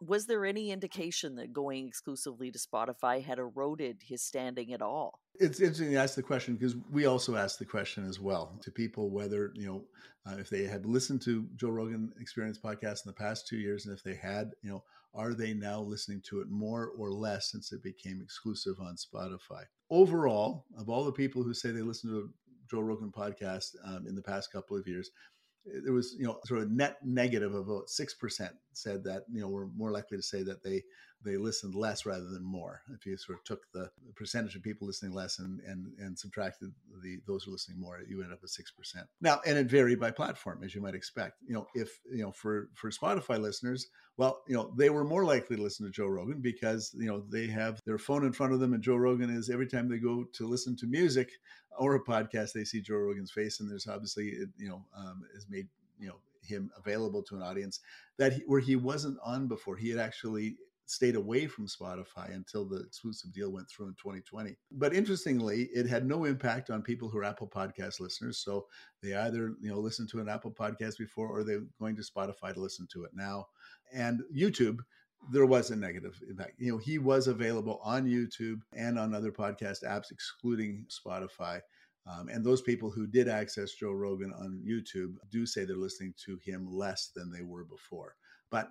was 0.00 0.26
there 0.26 0.46
any 0.46 0.70
indication 0.70 1.36
that 1.36 1.52
going 1.52 1.86
exclusively 1.86 2.50
to 2.50 2.58
Spotify 2.58 3.22
had 3.22 3.38
eroded 3.38 4.02
his 4.02 4.22
standing 4.22 4.72
at 4.72 4.80
all? 4.80 5.20
It's 5.34 5.60
interesting 5.60 5.92
you 5.92 5.98
ask 5.98 6.14
the 6.14 6.22
question 6.22 6.54
because 6.54 6.76
we 6.90 7.06
also 7.06 7.36
asked 7.36 7.58
the 7.58 7.66
question 7.66 8.06
as 8.06 8.18
well 8.18 8.58
to 8.62 8.70
people 8.70 9.10
whether, 9.10 9.52
you 9.54 9.66
know, 9.66 9.84
uh, 10.26 10.36
if 10.38 10.48
they 10.48 10.64
had 10.64 10.86
listened 10.86 11.22
to 11.22 11.46
Joe 11.56 11.70
Rogan 11.70 12.12
Experience 12.20 12.58
podcast 12.58 13.04
in 13.04 13.08
the 13.08 13.14
past 13.14 13.46
two 13.46 13.56
years 13.56 13.86
and 13.86 13.96
if 13.96 14.02
they 14.02 14.14
had, 14.14 14.52
you 14.62 14.70
know, 14.70 14.84
are 15.14 15.34
they 15.34 15.52
now 15.52 15.80
listening 15.80 16.22
to 16.28 16.40
it 16.40 16.48
more 16.48 16.92
or 16.96 17.10
less 17.10 17.50
since 17.50 17.72
it 17.72 17.82
became 17.82 18.20
exclusive 18.22 18.76
on 18.80 18.96
Spotify? 18.96 19.64
Overall, 19.90 20.66
of 20.78 20.88
all 20.88 21.04
the 21.04 21.12
people 21.12 21.42
who 21.42 21.52
say 21.54 21.70
they 21.70 21.82
listen 21.82 22.10
to 22.10 22.18
a 22.18 22.28
Joe 22.70 22.80
Rogan 22.80 23.10
podcast 23.10 23.74
um, 23.84 24.06
in 24.06 24.14
the 24.14 24.22
past 24.22 24.52
couple 24.52 24.76
of 24.76 24.86
years, 24.86 25.10
there 25.84 25.92
was 25.92 26.14
you 26.18 26.24
know 26.24 26.38
sort 26.46 26.62
of 26.62 26.70
net 26.70 26.96
negative 27.04 27.54
of 27.54 27.68
about 27.68 27.90
six 27.90 28.14
percent 28.14 28.52
said 28.72 29.04
that 29.04 29.24
you 29.30 29.40
know 29.40 29.48
we're 29.48 29.66
more 29.76 29.90
likely 29.90 30.16
to 30.16 30.22
say 30.22 30.42
that 30.42 30.62
they 30.62 30.82
they 31.24 31.36
listened 31.36 31.74
less 31.74 32.06
rather 32.06 32.26
than 32.26 32.42
more. 32.42 32.82
If 32.94 33.04
you 33.06 33.16
sort 33.16 33.38
of 33.38 33.44
took 33.44 33.70
the 33.72 33.90
percentage 34.14 34.56
of 34.56 34.62
people 34.62 34.86
listening 34.86 35.12
less 35.12 35.38
and 35.38 35.60
and 35.60 35.92
and 35.98 36.18
subtracted 36.18 36.72
the 37.02 37.18
those 37.26 37.44
who 37.44 37.50
are 37.50 37.52
listening 37.52 37.80
more, 37.80 38.00
you 38.06 38.22
end 38.22 38.32
up 38.32 38.42
with 38.42 38.50
six 38.50 38.70
percent. 38.70 39.06
Now, 39.20 39.40
and 39.46 39.58
it 39.58 39.66
varied 39.66 40.00
by 40.00 40.10
platform, 40.10 40.62
as 40.64 40.74
you 40.74 40.80
might 40.80 40.94
expect. 40.94 41.42
You 41.46 41.54
know, 41.54 41.66
if 41.74 42.00
you 42.10 42.22
know 42.22 42.32
for 42.32 42.68
for 42.74 42.90
Spotify 42.90 43.40
listeners, 43.40 43.88
well, 44.16 44.42
you 44.48 44.54
know, 44.54 44.72
they 44.76 44.90
were 44.90 45.04
more 45.04 45.24
likely 45.24 45.56
to 45.56 45.62
listen 45.62 45.86
to 45.86 45.92
Joe 45.92 46.06
Rogan 46.06 46.40
because 46.40 46.94
you 46.98 47.06
know 47.06 47.24
they 47.28 47.46
have 47.46 47.80
their 47.84 47.98
phone 47.98 48.24
in 48.24 48.32
front 48.32 48.52
of 48.52 48.60
them, 48.60 48.72
and 48.72 48.82
Joe 48.82 48.96
Rogan 48.96 49.30
is 49.30 49.50
every 49.50 49.66
time 49.66 49.88
they 49.88 49.98
go 49.98 50.24
to 50.32 50.46
listen 50.46 50.76
to 50.76 50.86
music 50.86 51.30
or 51.78 51.94
a 51.94 52.04
podcast, 52.04 52.52
they 52.52 52.64
see 52.64 52.80
Joe 52.80 52.96
Rogan's 52.96 53.30
face, 53.30 53.60
and 53.60 53.70
there's 53.70 53.86
obviously 53.86 54.28
it, 54.28 54.48
you 54.56 54.68
know 54.68 54.84
um, 54.96 55.22
is 55.34 55.46
made 55.48 55.68
you 55.98 56.08
know 56.08 56.16
him 56.42 56.70
available 56.76 57.22
to 57.22 57.36
an 57.36 57.42
audience 57.42 57.80
that 58.18 58.32
he, 58.32 58.42
where 58.46 58.60
he 58.60 58.76
wasn't 58.76 59.18
on 59.24 59.46
before. 59.46 59.76
He 59.76 59.90
had 59.90 59.98
actually 59.98 60.56
stayed 60.90 61.14
away 61.14 61.46
from 61.46 61.68
Spotify 61.68 62.34
until 62.34 62.64
the 62.64 62.80
exclusive 62.80 63.32
deal 63.32 63.52
went 63.52 63.70
through 63.70 63.86
in 63.86 63.94
2020. 63.94 64.56
But 64.72 64.92
interestingly, 64.92 65.68
it 65.72 65.86
had 65.86 66.04
no 66.04 66.24
impact 66.24 66.68
on 66.68 66.82
people 66.82 67.08
who 67.08 67.18
are 67.18 67.24
Apple 67.24 67.46
Podcast 67.46 68.00
listeners. 68.00 68.38
So 68.38 68.66
they 69.00 69.14
either 69.14 69.54
you 69.60 69.70
know 69.70 69.78
listen 69.78 70.08
to 70.08 70.20
an 70.20 70.28
Apple 70.28 70.50
podcast 70.50 70.98
before 70.98 71.28
or 71.28 71.44
they're 71.44 71.62
going 71.78 71.94
to 71.94 72.02
Spotify 72.02 72.52
to 72.52 72.60
listen 72.60 72.88
to 72.92 73.04
it 73.04 73.12
now. 73.14 73.46
And 73.92 74.22
YouTube, 74.36 74.78
there 75.30 75.46
was 75.46 75.70
a 75.70 75.76
negative 75.76 76.20
impact. 76.28 76.54
You 76.58 76.72
know, 76.72 76.78
he 76.78 76.98
was 76.98 77.28
available 77.28 77.80
on 77.84 78.06
YouTube 78.06 78.60
and 78.72 78.98
on 78.98 79.14
other 79.14 79.30
podcast 79.30 79.84
apps, 79.84 80.10
excluding 80.10 80.86
Spotify. 80.88 81.60
Um, 82.06 82.28
and 82.28 82.44
those 82.44 82.62
people 82.62 82.90
who 82.90 83.06
did 83.06 83.28
access 83.28 83.74
Joe 83.74 83.92
Rogan 83.92 84.32
on 84.32 84.60
YouTube 84.66 85.14
do 85.30 85.46
say 85.46 85.64
they're 85.64 85.76
listening 85.76 86.14
to 86.24 86.36
him 86.44 86.66
less 86.68 87.12
than 87.14 87.30
they 87.30 87.42
were 87.42 87.64
before. 87.64 88.16
But 88.50 88.70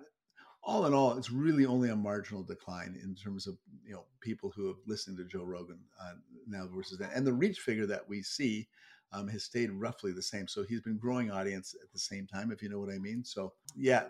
all 0.62 0.86
in 0.86 0.94
all, 0.94 1.16
it's 1.16 1.30
really 1.30 1.66
only 1.66 1.90
a 1.90 1.96
marginal 1.96 2.42
decline 2.42 2.98
in 3.02 3.14
terms 3.14 3.46
of 3.46 3.56
you 3.84 3.92
know 3.92 4.04
people 4.20 4.52
who 4.54 4.66
have 4.66 4.76
listened 4.86 5.16
to 5.18 5.24
Joe 5.24 5.44
Rogan 5.44 5.80
uh, 6.00 6.14
now 6.46 6.68
versus 6.72 6.98
then. 6.98 7.10
And 7.14 7.26
the 7.26 7.32
reach 7.32 7.60
figure 7.60 7.86
that 7.86 8.08
we 8.08 8.22
see 8.22 8.68
um, 9.12 9.28
has 9.28 9.44
stayed 9.44 9.70
roughly 9.70 10.12
the 10.12 10.22
same. 10.22 10.46
So 10.46 10.62
he's 10.62 10.82
been 10.82 10.98
growing 10.98 11.30
audience 11.30 11.74
at 11.82 11.92
the 11.92 11.98
same 11.98 12.26
time, 12.26 12.52
if 12.52 12.62
you 12.62 12.68
know 12.68 12.78
what 12.78 12.92
I 12.92 12.98
mean. 12.98 13.24
So 13.24 13.52
yeah, 13.76 14.04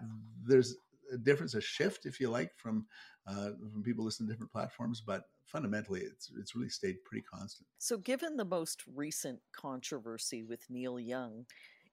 there's 0.45 0.77
a 1.13 1.19
difference, 1.19 1.55
a 1.55 1.61
shift, 1.61 2.07
if 2.07 2.21
you 2.21 2.31
like, 2.31 2.53
from 2.57 2.87
uh, 3.27 3.51
from 3.73 3.83
people 3.83 4.05
listening 4.05 4.29
to 4.29 4.33
different 4.33 4.53
platforms, 4.53 5.01
but 5.01 5.25
fundamentally, 5.47 6.01
it's 6.01 6.31
it's 6.39 6.55
really 6.55 6.69
stayed 6.69 7.03
pretty 7.05 7.23
constant. 7.23 7.67
So, 7.79 7.99
given 7.99 8.37
the 8.37 8.45
most 8.45 8.85
recent 8.95 9.41
controversy 9.53 10.43
with 10.43 10.69
Neil 10.71 10.99
Young, 10.99 11.47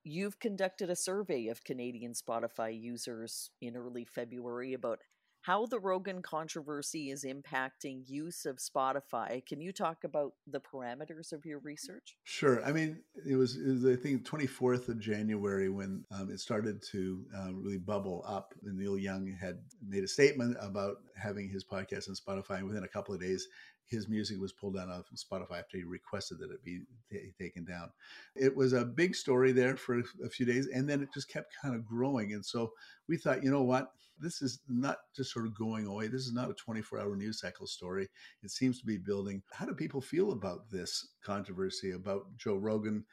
you've 0.07 0.39
conducted 0.39 0.89
a 0.89 0.95
survey 0.95 1.47
of 1.47 1.63
Canadian 1.63 2.13
Spotify 2.13 2.79
users 2.79 3.51
in 3.61 3.75
early 3.75 4.05
February 4.05 4.73
about 4.73 4.99
how 5.41 5.65
the 5.65 5.79
Rogan 5.79 6.21
controversy 6.21 7.09
is 7.09 7.23
impacting 7.23 8.01
use 8.05 8.45
of 8.45 8.57
Spotify. 8.57 9.45
Can 9.45 9.61
you 9.61 9.71
talk 9.71 10.03
about 10.03 10.33
the 10.45 10.59
parameters 10.59 11.31
of 11.31 11.45
your 11.45 11.59
research? 11.59 12.17
Sure. 12.25 12.63
I 12.65 12.73
mean, 12.73 13.01
it 13.25 13.35
was, 13.35 13.55
it 13.55 13.69
was 13.69 13.85
I 13.85 13.95
think, 13.95 14.25
24th 14.25 14.89
of 14.89 14.99
January 14.99 15.69
when 15.69 16.03
um, 16.11 16.29
it 16.29 16.39
started 16.41 16.81
to 16.91 17.23
uh, 17.37 17.53
really 17.53 17.77
bubble 17.77 18.25
up. 18.27 18.53
And 18.65 18.77
Neil 18.77 18.97
Young 18.97 19.37
had 19.39 19.59
made 19.87 20.03
a 20.03 20.07
statement 20.07 20.57
about 20.59 20.97
having 21.15 21.47
his 21.49 21.63
podcast 21.63 22.09
on 22.09 22.15
Spotify. 22.15 22.57
And 22.57 22.67
within 22.67 22.83
a 22.83 22.89
couple 22.89 23.13
of 23.13 23.21
days, 23.21 23.47
his 23.87 24.07
music 24.07 24.39
was 24.39 24.53
pulled 24.53 24.75
down 24.75 24.89
off 24.89 25.05
Spotify 25.15 25.59
after 25.59 25.77
he 25.77 25.83
requested 25.83 26.39
that 26.39 26.51
it 26.51 26.63
be 26.63 26.81
t- 27.09 27.31
taken 27.39 27.63
down. 27.63 27.89
It 28.35 28.55
was 28.55 28.73
a 28.73 28.85
big 28.85 29.15
story 29.15 29.51
there 29.51 29.77
for 29.77 29.99
a 30.23 30.29
few 30.29 30.45
days, 30.45 30.67
and 30.67 30.87
then 30.87 31.01
it 31.01 31.09
just 31.13 31.29
kept 31.29 31.55
kind 31.61 31.75
of 31.75 31.85
growing. 31.85 32.33
And 32.33 32.45
so 32.45 32.71
we 33.07 33.17
thought, 33.17 33.43
you 33.43 33.51
know 33.51 33.63
what? 33.63 33.91
This 34.19 34.41
is 34.41 34.59
not 34.67 34.97
just 35.15 35.31
sort 35.31 35.45
of 35.45 35.57
going 35.57 35.85
away. 35.85 36.07
This 36.07 36.25
is 36.25 36.33
not 36.33 36.49
a 36.49 36.55
24 36.55 36.99
hour 36.99 37.15
news 37.15 37.39
cycle 37.39 37.67
story. 37.67 38.09
It 38.43 38.51
seems 38.51 38.79
to 38.79 38.85
be 38.85 38.97
building. 38.97 39.41
How 39.51 39.65
do 39.65 39.73
people 39.73 40.01
feel 40.01 40.31
about 40.31 40.69
this 40.71 41.07
controversy 41.23 41.91
about 41.91 42.25
Joe 42.35 42.55
Rogan? 42.55 43.05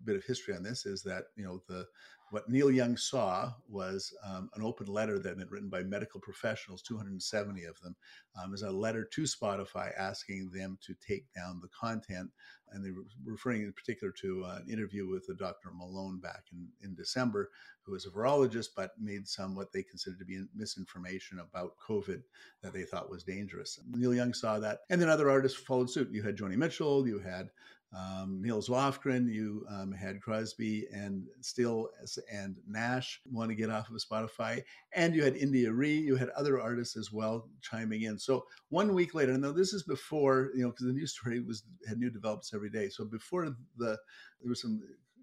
A 0.00 0.04
bit 0.04 0.16
of 0.16 0.24
history 0.24 0.54
on 0.54 0.62
this 0.62 0.86
is 0.86 1.02
that, 1.02 1.24
you 1.36 1.44
know, 1.44 1.62
the 1.68 1.86
what 2.32 2.48
Neil 2.48 2.70
Young 2.70 2.96
saw 2.96 3.52
was 3.68 4.14
um, 4.24 4.48
an 4.54 4.62
open 4.62 4.86
letter 4.86 5.18
that 5.18 5.28
had 5.28 5.38
been 5.38 5.50
written 5.50 5.68
by 5.68 5.82
medical 5.82 6.18
professionals, 6.18 6.80
270 6.80 7.64
of 7.64 7.78
them, 7.82 7.94
um, 8.42 8.54
is 8.54 8.62
a 8.62 8.70
letter 8.70 9.04
to 9.04 9.22
Spotify 9.24 9.92
asking 9.98 10.50
them 10.50 10.78
to 10.80 10.94
take 11.06 11.26
down 11.34 11.60
the 11.60 11.68
content. 11.68 12.30
And 12.70 12.82
they 12.82 12.90
were 12.90 13.04
referring 13.22 13.60
in 13.60 13.72
particular 13.74 14.14
to 14.22 14.44
uh, 14.46 14.60
an 14.64 14.70
interview 14.72 15.06
with 15.06 15.26
the 15.26 15.34
Dr. 15.34 15.72
Malone 15.74 16.20
back 16.20 16.44
in, 16.52 16.68
in 16.80 16.94
December, 16.94 17.50
who 17.82 17.92
was 17.92 18.06
a 18.06 18.08
virologist, 18.10 18.68
but 18.74 18.92
made 18.98 19.28
some 19.28 19.54
what 19.54 19.70
they 19.70 19.82
considered 19.82 20.18
to 20.20 20.24
be 20.24 20.42
misinformation 20.54 21.38
about 21.38 21.76
COVID 21.86 22.22
that 22.62 22.72
they 22.72 22.84
thought 22.84 23.10
was 23.10 23.24
dangerous. 23.24 23.78
Neil 23.90 24.14
Young 24.14 24.32
saw 24.32 24.58
that. 24.58 24.78
And 24.88 24.98
then 24.98 25.10
other 25.10 25.30
artists 25.30 25.58
followed 25.58 25.90
suit. 25.90 26.08
You 26.10 26.22
had 26.22 26.38
Joni 26.38 26.56
Mitchell, 26.56 27.06
you 27.06 27.18
had 27.18 27.50
um, 27.94 28.40
Nils 28.40 28.70
Lofgren, 28.70 29.30
you 29.30 29.66
um, 29.68 29.92
had 29.92 30.22
Crosby 30.22 30.86
and 30.94 31.26
Stills 31.42 32.18
and 32.32 32.56
Nash 32.66 33.20
want 33.30 33.50
to 33.50 33.54
get 33.54 33.68
off 33.68 33.90
of 33.90 33.96
Spotify, 33.96 34.62
and 34.94 35.14
you 35.14 35.22
had 35.22 35.36
India.Arie, 35.36 35.98
you 35.98 36.16
had 36.16 36.30
other 36.30 36.58
artists 36.60 36.96
as 36.96 37.12
well 37.12 37.48
chiming 37.60 38.02
in. 38.02 38.18
So 38.18 38.46
one 38.70 38.94
week 38.94 39.14
later, 39.14 39.36
now 39.36 39.52
this 39.52 39.74
is 39.74 39.82
before 39.82 40.50
you 40.54 40.62
know 40.62 40.70
because 40.70 40.86
the 40.86 40.92
news 40.92 41.12
story 41.12 41.40
was 41.40 41.64
had 41.86 41.98
new 41.98 42.10
developments 42.10 42.54
every 42.54 42.70
day. 42.70 42.88
So 42.88 43.04
before 43.04 43.44
the 43.76 43.98
there 44.40 44.48
were 44.48 44.54
some 44.54 44.80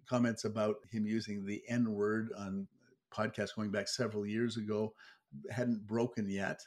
comments 0.08 0.46
about 0.46 0.76
him 0.92 1.08
using 1.08 1.46
the 1.46 1.64
N 1.70 1.92
word 1.92 2.30
on 2.38 2.68
podcast 3.12 3.56
going 3.56 3.72
back 3.72 3.88
several 3.88 4.28
years 4.28 4.58
ago, 4.58 4.94
hadn't 5.50 5.88
broken 5.88 6.30
yet, 6.30 6.60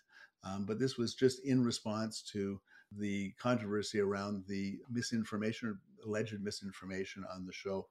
um, 0.43 0.65
but 0.67 0.81
this 0.81 0.97
was 0.97 1.15
just 1.15 1.45
in 1.45 1.63
response 1.63 2.23
to 2.33 2.61
the 2.99 3.33
controversy 3.39 4.01
around 4.01 4.45
the 4.49 4.79
misinformation 4.91 5.69
or 5.69 5.81
alleged 6.07 6.41
misinformation 6.41 7.25
on 7.35 7.47
the 7.47 7.53
show. 7.53 7.87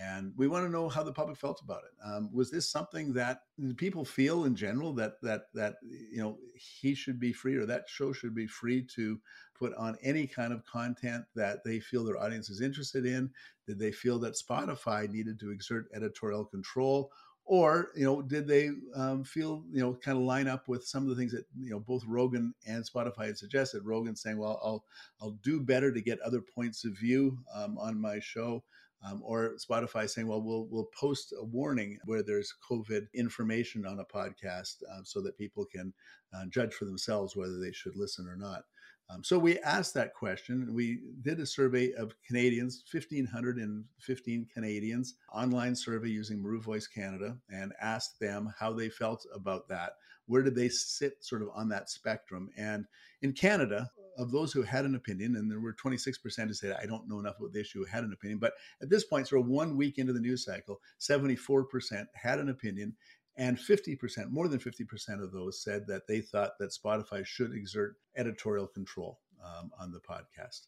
And 0.00 0.32
we 0.36 0.48
want 0.48 0.66
to 0.66 0.72
know 0.72 0.88
how 0.88 1.04
the 1.04 1.12
public 1.12 1.38
felt 1.38 1.60
about 1.62 1.82
it. 1.84 1.92
Um, 2.04 2.28
was 2.32 2.50
this 2.50 2.68
something 2.68 3.12
that 3.12 3.42
people 3.76 4.04
feel 4.04 4.44
in 4.44 4.56
general 4.56 4.92
that 4.94 5.20
that 5.22 5.42
that 5.54 5.76
you 5.84 6.18
know 6.18 6.38
he 6.54 6.94
should 6.94 7.20
be 7.20 7.32
free 7.32 7.54
or 7.54 7.64
that 7.66 7.84
show 7.88 8.12
should 8.12 8.34
be 8.34 8.48
free 8.48 8.82
to 8.96 9.20
put 9.56 9.72
on 9.74 9.96
any 10.02 10.26
kind 10.26 10.52
of 10.52 10.66
content 10.66 11.24
that 11.36 11.62
they 11.64 11.78
feel 11.78 12.04
their 12.04 12.20
audience 12.20 12.50
is 12.50 12.60
interested 12.60 13.06
in? 13.06 13.30
Did 13.68 13.78
they 13.78 13.92
feel 13.92 14.18
that 14.20 14.34
Spotify 14.34 15.08
needed 15.08 15.38
to 15.40 15.50
exert 15.50 15.86
editorial 15.94 16.44
control, 16.44 17.12
or 17.44 17.90
you 17.94 18.04
know 18.04 18.22
did 18.22 18.46
they 18.46 18.70
um, 18.94 19.22
feel 19.24 19.64
you 19.70 19.80
know 19.80 19.94
kind 19.94 20.16
of 20.16 20.24
line 20.24 20.48
up 20.48 20.68
with 20.68 20.86
some 20.86 21.02
of 21.02 21.08
the 21.10 21.14
things 21.14 21.32
that 21.32 21.44
you 21.58 21.70
know 21.70 21.80
both 21.80 22.02
rogan 22.06 22.54
and 22.66 22.84
spotify 22.84 23.26
had 23.26 23.38
suggested? 23.38 23.82
Rogan 23.84 24.16
saying 24.16 24.38
well 24.38 24.60
i'll 24.64 24.84
i'll 25.20 25.38
do 25.42 25.60
better 25.60 25.92
to 25.92 26.00
get 26.00 26.20
other 26.20 26.40
points 26.40 26.84
of 26.84 26.98
view 26.98 27.38
um, 27.54 27.76
on 27.78 28.00
my 28.00 28.18
show 28.18 28.62
um, 29.04 29.20
or 29.24 29.54
spotify 29.58 30.08
saying 30.08 30.26
well 30.26 30.42
we'll 30.42 30.66
we'll 30.70 30.88
post 30.98 31.34
a 31.38 31.44
warning 31.44 31.98
where 32.04 32.22
there's 32.22 32.54
covid 32.68 33.06
information 33.14 33.86
on 33.86 34.00
a 34.00 34.04
podcast 34.04 34.76
uh, 34.90 35.00
so 35.04 35.20
that 35.20 35.36
people 35.36 35.66
can 35.66 35.92
uh, 36.34 36.46
judge 36.48 36.72
for 36.72 36.86
themselves 36.86 37.36
whether 37.36 37.58
they 37.60 37.72
should 37.72 37.96
listen 37.96 38.26
or 38.26 38.36
not 38.36 38.62
um, 39.10 39.22
so 39.22 39.38
we 39.38 39.58
asked 39.58 39.94
that 39.94 40.14
question. 40.14 40.74
We 40.74 41.00
did 41.22 41.38
a 41.38 41.46
survey 41.46 41.92
of 41.92 42.14
Canadians, 42.26 42.84
1,515 42.90 44.48
Canadians, 44.52 45.14
online 45.32 45.76
survey 45.76 46.08
using 46.08 46.42
Maru 46.42 46.60
Voice 46.60 46.86
Canada, 46.86 47.36
and 47.50 47.72
asked 47.80 48.18
them 48.18 48.52
how 48.58 48.72
they 48.72 48.88
felt 48.88 49.26
about 49.34 49.68
that. 49.68 49.92
Where 50.26 50.42
did 50.42 50.54
they 50.54 50.70
sit 50.70 51.22
sort 51.22 51.42
of 51.42 51.48
on 51.54 51.68
that 51.68 51.90
spectrum? 51.90 52.48
And 52.56 52.86
in 53.20 53.32
Canada, 53.32 53.90
of 54.16 54.30
those 54.30 54.52
who 54.52 54.62
had 54.62 54.84
an 54.84 54.94
opinion, 54.94 55.36
and 55.36 55.50
there 55.50 55.60
were 55.60 55.74
26% 55.74 56.46
who 56.46 56.54
said, 56.54 56.76
I 56.80 56.86
don't 56.86 57.08
know 57.08 57.18
enough 57.18 57.38
about 57.38 57.52
the 57.52 57.60
issue, 57.60 57.84
had 57.84 58.04
an 58.04 58.12
opinion. 58.12 58.38
But 58.38 58.54
at 58.80 58.88
this 58.88 59.04
point, 59.04 59.28
sort 59.28 59.42
of 59.42 59.48
one 59.48 59.76
week 59.76 59.98
into 59.98 60.12
the 60.12 60.20
news 60.20 60.44
cycle, 60.44 60.80
74% 61.00 62.06
had 62.14 62.38
an 62.38 62.48
opinion, 62.48 62.94
and 63.36 63.58
50%, 63.58 64.30
more 64.30 64.48
than 64.48 64.60
50% 64.60 65.22
of 65.22 65.32
those 65.32 65.62
said 65.62 65.86
that 65.88 66.06
they 66.06 66.20
thought 66.20 66.52
that 66.58 66.70
Spotify 66.72 67.24
should 67.24 67.52
exert 67.52 67.96
editorial 68.16 68.66
control 68.66 69.18
um, 69.44 69.70
on 69.78 69.90
the 69.90 70.00
podcast. 70.00 70.66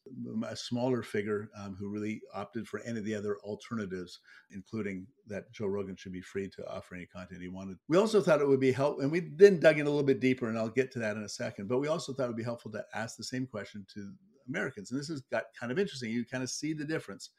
A 0.50 0.56
smaller 0.56 1.02
figure 1.02 1.48
um, 1.56 1.76
who 1.78 1.88
really 1.88 2.20
opted 2.34 2.66
for 2.68 2.80
any 2.80 2.98
of 2.98 3.04
the 3.04 3.14
other 3.14 3.38
alternatives, 3.44 4.20
including 4.50 5.06
that 5.28 5.50
Joe 5.52 5.66
Rogan 5.66 5.96
should 5.96 6.12
be 6.12 6.20
free 6.20 6.48
to 6.50 6.68
offer 6.68 6.94
any 6.94 7.06
content 7.06 7.40
he 7.40 7.48
wanted. 7.48 7.78
We 7.88 7.96
also 7.96 8.20
thought 8.20 8.40
it 8.40 8.48
would 8.48 8.60
be 8.60 8.72
helpful, 8.72 9.02
and 9.02 9.12
we 9.12 9.20
then 9.20 9.60
dug 9.60 9.78
in 9.78 9.86
a 9.86 9.90
little 9.90 10.02
bit 10.02 10.20
deeper, 10.20 10.48
and 10.48 10.58
I'll 10.58 10.68
get 10.68 10.92
to 10.92 10.98
that 11.00 11.16
in 11.16 11.22
a 11.22 11.28
second. 11.28 11.68
But 11.68 11.78
we 11.78 11.88
also 11.88 12.12
thought 12.12 12.24
it 12.24 12.28
would 12.28 12.36
be 12.36 12.42
helpful 12.42 12.72
to 12.72 12.84
ask 12.94 13.16
the 13.16 13.24
same 13.24 13.46
question 13.46 13.86
to 13.94 14.12
Americans. 14.48 14.90
And 14.90 15.00
this 15.00 15.08
has 15.08 15.22
got 15.22 15.44
kind 15.58 15.72
of 15.72 15.78
interesting. 15.78 16.10
You 16.10 16.24
kind 16.24 16.42
of 16.42 16.50
see 16.50 16.72
the 16.72 16.84
difference 16.84 17.30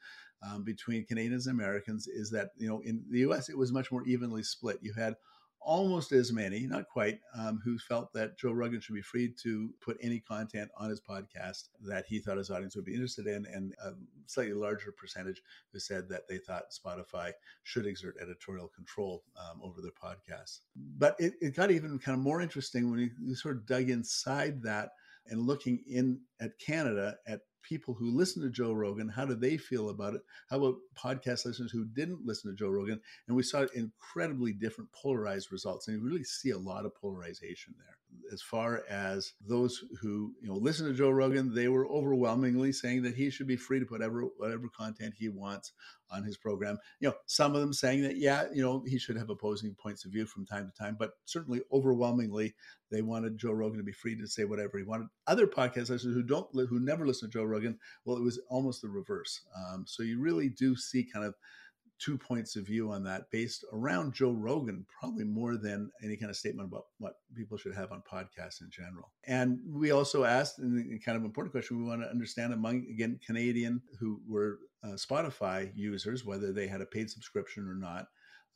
um, 0.42 0.62
between 0.62 1.04
Canadians 1.04 1.46
and 1.46 1.58
Americans 1.58 2.06
is 2.06 2.30
that, 2.30 2.50
you 2.56 2.68
know, 2.68 2.80
in 2.80 3.04
the 3.10 3.20
US, 3.20 3.48
it 3.48 3.58
was 3.58 3.72
much 3.72 3.90
more 3.90 4.06
evenly 4.06 4.42
split. 4.42 4.78
You 4.82 4.92
had 4.92 5.16
almost 5.60 6.12
as 6.12 6.32
many, 6.32 6.66
not 6.66 6.88
quite, 6.88 7.20
um, 7.36 7.60
who 7.64 7.78
felt 7.78 8.12
that 8.12 8.38
Joe 8.38 8.52
Rogan 8.52 8.80
should 8.80 8.94
be 8.94 9.02
free 9.02 9.34
to 9.42 9.70
put 9.80 9.98
any 10.00 10.20
content 10.20 10.70
on 10.78 10.88
his 10.88 11.00
podcast 11.00 11.68
that 11.84 12.06
he 12.08 12.20
thought 12.20 12.38
his 12.38 12.50
audience 12.50 12.76
would 12.76 12.84
be 12.84 12.94
interested 12.94 13.26
in, 13.26 13.46
and 13.52 13.74
a 13.84 13.92
slightly 14.26 14.54
larger 14.54 14.92
percentage 14.92 15.42
who 15.72 15.78
said 15.78 16.08
that 16.08 16.28
they 16.28 16.38
thought 16.38 16.72
Spotify 16.72 17.32
should 17.64 17.86
exert 17.86 18.16
editorial 18.20 18.68
control 18.68 19.24
um, 19.36 19.60
over 19.62 19.80
their 19.80 19.90
podcasts. 19.90 20.60
But 20.76 21.16
it, 21.18 21.34
it, 21.40 21.54
got 21.54 21.70
even 21.70 21.98
kind 21.98 22.16
of 22.16 22.22
more 22.22 22.40
interesting 22.40 22.90
when 22.90 23.00
you, 23.00 23.10
you 23.20 23.34
sort 23.34 23.56
of 23.56 23.66
dug 23.66 23.90
inside 23.90 24.62
that 24.62 24.92
and 25.28 25.46
looking 25.46 25.82
in 25.86 26.20
at 26.40 26.58
Canada 26.58 27.16
at 27.26 27.40
people 27.62 27.94
who 27.94 28.16
listen 28.16 28.42
to 28.42 28.50
Joe 28.50 28.72
Rogan, 28.72 29.08
how 29.08 29.26
do 29.26 29.34
they 29.34 29.56
feel 29.56 29.90
about 29.90 30.14
it? 30.14 30.22
How 30.48 30.56
about 30.56 30.76
podcast 30.96 31.44
listeners 31.44 31.70
who 31.70 31.84
didn't 31.84 32.24
listen 32.24 32.50
to 32.50 32.56
Joe 32.56 32.70
Rogan? 32.70 33.00
And 33.26 33.36
we 33.36 33.42
saw 33.42 33.66
incredibly 33.74 34.52
different 34.52 34.90
polarized 34.92 35.52
results. 35.52 35.86
And 35.86 35.96
you 35.96 36.02
really 36.02 36.24
see 36.24 36.50
a 36.50 36.58
lot 36.58 36.86
of 36.86 36.94
polarization 36.94 37.74
there. 37.78 37.97
As 38.32 38.42
far 38.42 38.82
as 38.90 39.32
those 39.46 39.82
who, 40.02 40.34
you 40.40 40.48
know, 40.48 40.54
listen 40.54 40.86
to 40.86 40.92
Joe 40.92 41.10
Rogan, 41.10 41.54
they 41.54 41.68
were 41.68 41.88
overwhelmingly 41.88 42.72
saying 42.72 43.02
that 43.02 43.14
he 43.14 43.30
should 43.30 43.46
be 43.46 43.56
free 43.56 43.78
to 43.78 43.86
put 43.86 44.00
whatever, 44.00 44.24
whatever 44.36 44.68
content 44.68 45.14
he 45.16 45.28
wants 45.28 45.72
on 46.10 46.22
his 46.24 46.36
program. 46.36 46.78
You 47.00 47.08
know, 47.08 47.14
some 47.26 47.54
of 47.54 47.60
them 47.60 47.72
saying 47.72 48.02
that, 48.02 48.16
yeah, 48.16 48.44
you 48.52 48.62
know, 48.62 48.82
he 48.86 48.98
should 48.98 49.16
have 49.16 49.30
opposing 49.30 49.74
points 49.74 50.04
of 50.04 50.12
view 50.12 50.26
from 50.26 50.46
time 50.46 50.66
to 50.66 50.72
time, 50.72 50.96
but 50.98 51.12
certainly 51.24 51.62
overwhelmingly, 51.72 52.54
they 52.90 53.02
wanted 53.02 53.38
Joe 53.38 53.52
Rogan 53.52 53.78
to 53.78 53.84
be 53.84 53.92
free 53.92 54.16
to 54.18 54.26
say 54.26 54.44
whatever 54.44 54.78
he 54.78 54.84
wanted. 54.84 55.08
Other 55.26 55.46
podcast 55.46 55.90
listeners 55.90 56.14
who 56.14 56.22
don't, 56.22 56.48
who 56.52 56.80
never 56.80 57.06
listen 57.06 57.30
to 57.30 57.38
Joe 57.38 57.44
Rogan, 57.44 57.78
well, 58.04 58.16
it 58.16 58.22
was 58.22 58.40
almost 58.48 58.82
the 58.82 58.88
reverse. 58.88 59.42
Um, 59.56 59.84
so 59.86 60.02
you 60.02 60.20
really 60.20 60.48
do 60.48 60.76
see 60.76 61.04
kind 61.04 61.24
of 61.24 61.34
two 61.98 62.16
points 62.16 62.56
of 62.56 62.66
view 62.66 62.92
on 62.92 63.04
that 63.04 63.30
based 63.30 63.64
around 63.72 64.14
Joe 64.14 64.32
Rogan, 64.32 64.86
probably 65.00 65.24
more 65.24 65.56
than 65.56 65.90
any 66.02 66.16
kind 66.16 66.30
of 66.30 66.36
statement 66.36 66.68
about 66.68 66.86
what 66.98 67.14
people 67.36 67.58
should 67.58 67.74
have 67.74 67.92
on 67.92 68.02
podcasts 68.10 68.60
in 68.60 68.70
general. 68.70 69.10
And 69.26 69.58
we 69.66 69.90
also 69.90 70.24
asked, 70.24 70.58
and 70.58 71.04
kind 71.04 71.18
of 71.18 71.24
important 71.24 71.52
question, 71.52 71.78
we 71.78 71.88
want 71.88 72.02
to 72.02 72.10
understand 72.10 72.52
among, 72.52 72.86
again, 72.90 73.18
Canadian 73.24 73.82
who 73.98 74.20
were 74.28 74.58
uh, 74.84 74.94
Spotify 74.94 75.70
users, 75.74 76.24
whether 76.24 76.52
they 76.52 76.68
had 76.68 76.80
a 76.80 76.86
paid 76.86 77.10
subscription 77.10 77.66
or 77.68 77.74
not, 77.74 78.06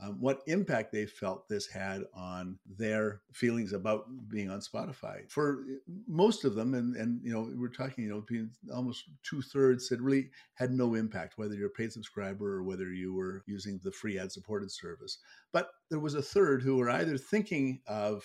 um, 0.03 0.17
what 0.19 0.43
impact 0.47 0.93
they 0.93 1.07
felt 1.07 1.49
this 1.49 1.67
had 1.67 2.03
on 2.13 2.59
their 2.67 3.21
feelings 3.33 3.73
about 3.73 4.07
being 4.29 4.51
on 4.51 4.61
Spotify. 4.61 5.31
For 5.31 5.65
most 6.09 6.45
of 6.45 6.55
them, 6.55 6.75
and 6.75 6.97
and 6.97 7.21
you 7.23 7.33
know, 7.33 7.51
we're 7.55 7.69
talking, 7.69 8.05
you 8.05 8.11
know, 8.11 8.75
almost 8.75 9.05
two 9.23 9.43
thirds 9.43 9.89
said 9.89 10.01
really 10.01 10.31
had 10.55 10.73
no 10.73 10.95
impact, 10.95 11.35
whether 11.37 11.55
you're 11.55 11.69
a 11.69 11.71
paid 11.71 11.93
subscriber 11.93 12.57
or 12.57 12.63
whether 12.65 12.93
you 12.93 13.15
were 13.15 13.45
using 13.47 13.81
the 13.85 13.93
free 13.93 14.19
ad 14.19 14.33
supported 14.33 14.73
service. 14.73 15.19
But 15.53 15.69
there 15.89 16.01
was 16.01 16.15
a 16.15 16.23
third 16.23 16.63
who 16.63 16.77
were 16.77 16.91
either 16.91 17.17
thinking 17.17 17.81
of 17.87 18.25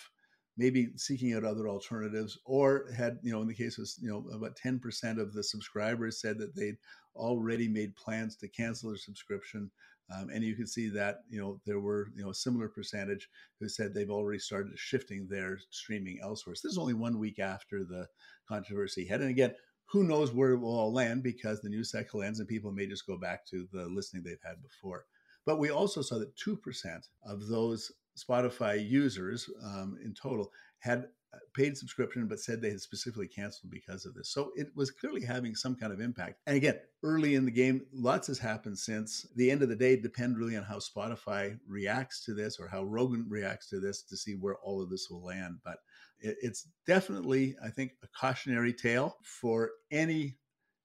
maybe 0.58 0.90
seeking 0.96 1.34
out 1.34 1.44
other 1.44 1.68
alternatives 1.68 2.40
or 2.44 2.86
had 2.96 3.20
you 3.22 3.32
know 3.32 3.42
in 3.42 3.48
the 3.48 3.54
case 3.54 3.78
of 3.78 3.88
you 4.02 4.10
know 4.10 4.26
about 4.36 4.58
10% 4.58 5.20
of 5.20 5.34
the 5.34 5.44
subscribers 5.44 6.20
said 6.20 6.40
that 6.40 6.56
they'd 6.56 6.78
already 7.16 7.68
made 7.68 7.96
plans 7.96 8.36
to 8.38 8.48
cancel 8.48 8.90
their 8.90 8.98
subscription 8.98 9.70
um, 10.16 10.30
and 10.34 10.44
you 10.44 10.56
can 10.56 10.68
see 10.68 10.90
that 10.90 11.20
you 11.30 11.40
know 11.40 11.60
there 11.66 11.80
were 11.80 12.10
you 12.16 12.24
know 12.24 12.32
a 12.32 12.36
similar 12.36 12.70
percentage 12.70 13.30
who 13.60 13.68
said 13.68 13.94
they've 13.94 14.10
already 14.10 14.40
started 14.40 14.78
shifting 14.78 15.28
their 15.30 15.60
streaming 15.70 16.20
elsewhere. 16.22 16.56
So 16.56 16.68
this 16.68 16.74
is 16.74 16.78
only 16.78 16.94
one 16.94 17.20
week 17.20 17.40
after 17.40 17.84
the 17.84 18.08
controversy 18.48 19.06
hit, 19.06 19.22
and 19.22 19.30
again, 19.30 19.54
who 19.86 20.04
knows 20.04 20.34
where 20.34 20.52
it 20.52 20.60
will 20.60 20.78
all 20.78 20.94
land 20.94 21.24
because 21.24 21.62
the 21.62 21.70
news 21.70 21.92
cycle 21.92 22.24
ends 22.24 22.40
and 22.40 22.48
people 22.48 22.72
may 22.72 22.88
just 22.88 23.08
go 23.08 23.18
back 23.18 23.46
to 23.48 23.68
the 23.72 23.86
listening 23.88 24.24
they've 24.24 24.38
had 24.46 24.62
before. 24.62 25.06
But 25.46 25.60
we 25.60 25.70
also 25.70 26.02
saw 26.02 26.20
that 26.20 26.36
two 26.36 26.56
percent 26.58 27.08
of 27.26 27.48
those 27.48 27.92
Spotify 28.18 28.88
users 28.88 29.50
um, 29.64 29.98
in 30.04 30.14
total 30.14 30.52
had 30.80 31.08
Uh, 31.34 31.40
paid 31.54 31.78
subscription, 31.78 32.26
but 32.26 32.40
said 32.40 32.62
they 32.62 32.70
had 32.70 32.80
specifically 32.80 33.28
canceled 33.28 33.70
because 33.70 34.06
of 34.06 34.14
this. 34.14 34.30
So 34.30 34.52
it 34.56 34.68
was 34.76 34.92
clearly 34.92 35.26
having 35.26 35.56
some 35.56 35.76
kind 35.76 35.92
of 35.92 36.00
impact. 36.00 36.40
And 36.48 36.56
again, 36.56 36.80
early 37.04 37.36
in 37.36 37.44
the 37.44 37.52
game, 37.52 37.86
lots 37.92 38.28
has 38.28 38.40
happened 38.40 38.80
since. 38.80 39.28
The 39.36 39.52
end 39.52 39.62
of 39.62 39.68
the 39.68 39.76
day 39.76 39.98
depend 39.98 40.38
really 40.38 40.56
on 40.56 40.64
how 40.64 40.78
Spotify 40.78 41.60
reacts 41.68 42.24
to 42.26 42.34
this 42.34 42.60
or 42.60 42.70
how 42.70 42.86
Rogan 42.86 43.26
reacts 43.28 43.68
to 43.72 43.82
this 43.82 44.04
to 44.04 44.16
see 44.16 44.36
where 44.36 44.56
all 44.64 44.82
of 44.82 44.90
this 44.90 45.10
will 45.10 45.22
land. 45.22 45.58
But 45.66 45.80
it's 46.20 46.70
definitely, 46.86 47.58
I 47.62 47.72
think, 47.72 47.92
a 48.04 48.08
cautionary 48.18 48.72
tale 48.72 49.18
for 49.22 49.72
any 49.92 50.38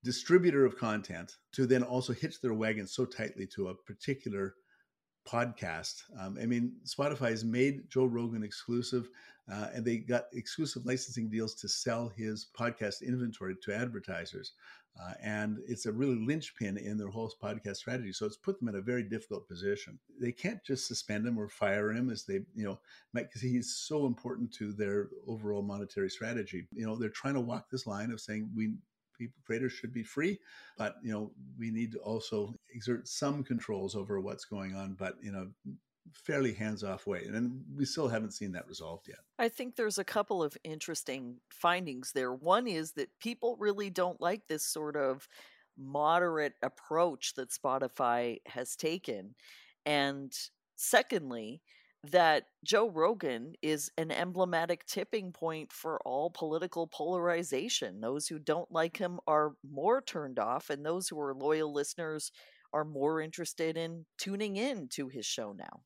distributor 0.03 0.65
of 0.65 0.77
content 0.77 1.37
to 1.53 1.65
then 1.65 1.83
also 1.83 2.11
hitch 2.11 2.41
their 2.41 2.53
wagon 2.53 2.85
so 2.85 3.05
tightly 3.05 3.47
to 3.55 3.69
a 3.69 3.75
particular 3.75 4.55
podcast. 5.27 6.03
Um, 6.19 6.37
I 6.41 6.45
mean, 6.45 6.73
Spotify 6.85 7.29
has 7.29 7.43
made 7.43 7.89
Joe 7.89 8.05
Rogan 8.05 8.43
exclusive, 8.43 9.09
uh, 9.51 9.67
and 9.73 9.85
they 9.85 9.97
got 9.97 10.25
exclusive 10.33 10.85
licensing 10.85 11.29
deals 11.29 11.55
to 11.55 11.67
sell 11.67 12.11
his 12.15 12.47
podcast 12.57 13.01
inventory 13.01 13.55
to 13.63 13.75
advertisers. 13.75 14.53
Uh, 15.01 15.13
and 15.23 15.57
it's 15.67 15.87
a 15.87 15.91
really 15.91 16.23
linchpin 16.23 16.77
in 16.77 16.97
their 16.97 17.07
whole 17.07 17.31
podcast 17.41 17.77
strategy. 17.77 18.13
So 18.13 18.27
it's 18.27 18.37
put 18.37 18.59
them 18.59 18.69
in 18.69 18.75
a 18.75 18.81
very 18.81 19.01
difficult 19.01 19.47
position. 19.47 19.97
They 20.21 20.31
can't 20.31 20.63
just 20.63 20.87
suspend 20.87 21.25
him 21.25 21.39
or 21.39 21.47
fire 21.47 21.91
him 21.91 22.11
as 22.11 22.25
they, 22.25 22.41
you 22.53 22.63
know, 22.63 22.79
because 23.11 23.41
he's 23.41 23.75
so 23.75 24.05
important 24.05 24.53
to 24.53 24.71
their 24.71 25.09
overall 25.27 25.63
monetary 25.63 26.11
strategy. 26.11 26.67
You 26.71 26.85
know, 26.85 26.95
they're 26.95 27.09
trying 27.09 27.33
to 27.33 27.41
walk 27.41 27.71
this 27.71 27.87
line 27.87 28.11
of 28.11 28.21
saying 28.21 28.51
we 28.55 28.75
people 29.17 29.39
creators 29.45 29.73
should 29.73 29.93
be 29.93 30.03
free 30.03 30.39
but 30.77 30.95
you 31.03 31.11
know 31.11 31.31
we 31.57 31.71
need 31.71 31.91
to 31.91 31.99
also 31.99 32.53
exert 32.73 33.07
some 33.07 33.43
controls 33.43 33.95
over 33.95 34.19
what's 34.19 34.45
going 34.45 34.75
on 34.75 34.93
but 34.93 35.15
you 35.21 35.31
know 35.31 35.47
fairly 36.11 36.53
hands 36.53 36.83
off 36.83 37.07
way. 37.07 37.23
And 37.25 37.63
we 37.75 37.85
still 37.85 38.07
haven't 38.07 38.33
seen 38.33 38.51
that 38.53 38.67
resolved 38.67 39.07
yet. 39.07 39.19
I 39.39 39.49
think 39.49 39.75
there's 39.75 39.97
a 39.97 40.03
couple 40.03 40.43
of 40.43 40.57
interesting 40.63 41.37
findings 41.49 42.11
there. 42.11 42.33
One 42.33 42.67
is 42.67 42.93
that 42.93 43.19
people 43.19 43.55
really 43.59 43.89
don't 43.89 44.19
like 44.19 44.47
this 44.47 44.65
sort 44.65 44.95
of 44.95 45.27
moderate 45.77 46.53
approach 46.61 47.33
that 47.35 47.49
Spotify 47.49 48.39
has 48.47 48.75
taken. 48.75 49.35
And 49.85 50.33
secondly, 50.75 51.61
that 52.11 52.47
Joe 52.65 52.89
Rogan 52.89 53.53
is 53.61 53.89
an 53.97 54.11
emblematic 54.11 54.85
tipping 54.85 55.31
point 55.31 55.71
for 55.71 55.99
all 56.05 56.29
political 56.29 56.87
polarization. 56.87 58.01
Those 58.01 58.27
who 58.27 58.39
don't 58.39 58.71
like 58.71 58.97
him 58.97 59.19
are 59.25 59.53
more 59.69 60.01
turned 60.01 60.37
off, 60.37 60.69
and 60.69 60.85
those 60.85 61.07
who 61.07 61.19
are 61.19 61.33
loyal 61.33 61.73
listeners 61.73 62.31
are 62.73 62.83
more 62.83 63.21
interested 63.21 63.77
in 63.77 64.05
tuning 64.17 64.57
in 64.57 64.89
to 64.89 65.07
his 65.07 65.25
show 65.25 65.53
now. 65.53 65.81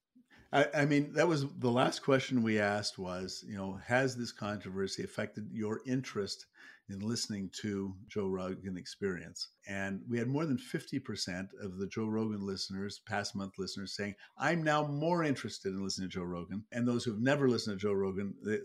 I, 0.51 0.67
I, 0.73 0.85
mean, 0.85 1.11
that 1.13 1.27
was 1.27 1.45
the 1.59 1.71
last 1.71 1.99
question 1.99 2.41
we 2.41 2.59
asked 2.59 2.97
was, 2.97 3.43
you 3.45 3.57
know, 3.57 3.79
has 3.85 4.15
this 4.15 4.31
controversy 4.31 5.03
affected 5.03 5.49
your 5.51 5.81
interest 5.85 6.45
in 6.89 6.99
listening 6.99 7.49
to 7.61 7.93
Joe 8.07 8.27
Rogan 8.27 8.77
Experience. 8.77 9.49
And 9.67 10.01
we 10.07 10.17
had 10.17 10.27
more 10.27 10.45
than 10.45 10.57
50% 10.57 11.49
of 11.61 11.77
the 11.77 11.87
Joe 11.87 12.07
Rogan 12.07 12.45
listeners, 12.45 13.01
past 13.05 13.35
month 13.35 13.53
listeners, 13.57 13.95
saying, 13.95 14.15
I'm 14.37 14.63
now 14.63 14.87
more 14.87 15.23
interested 15.23 15.73
in 15.73 15.83
listening 15.83 16.09
to 16.09 16.19
Joe 16.19 16.23
Rogan. 16.23 16.63
And 16.71 16.87
those 16.87 17.03
who've 17.03 17.19
never 17.19 17.49
listened 17.49 17.79
to 17.79 17.87
Joe 17.87 17.93
Rogan, 17.93 18.33
they, 18.45 18.59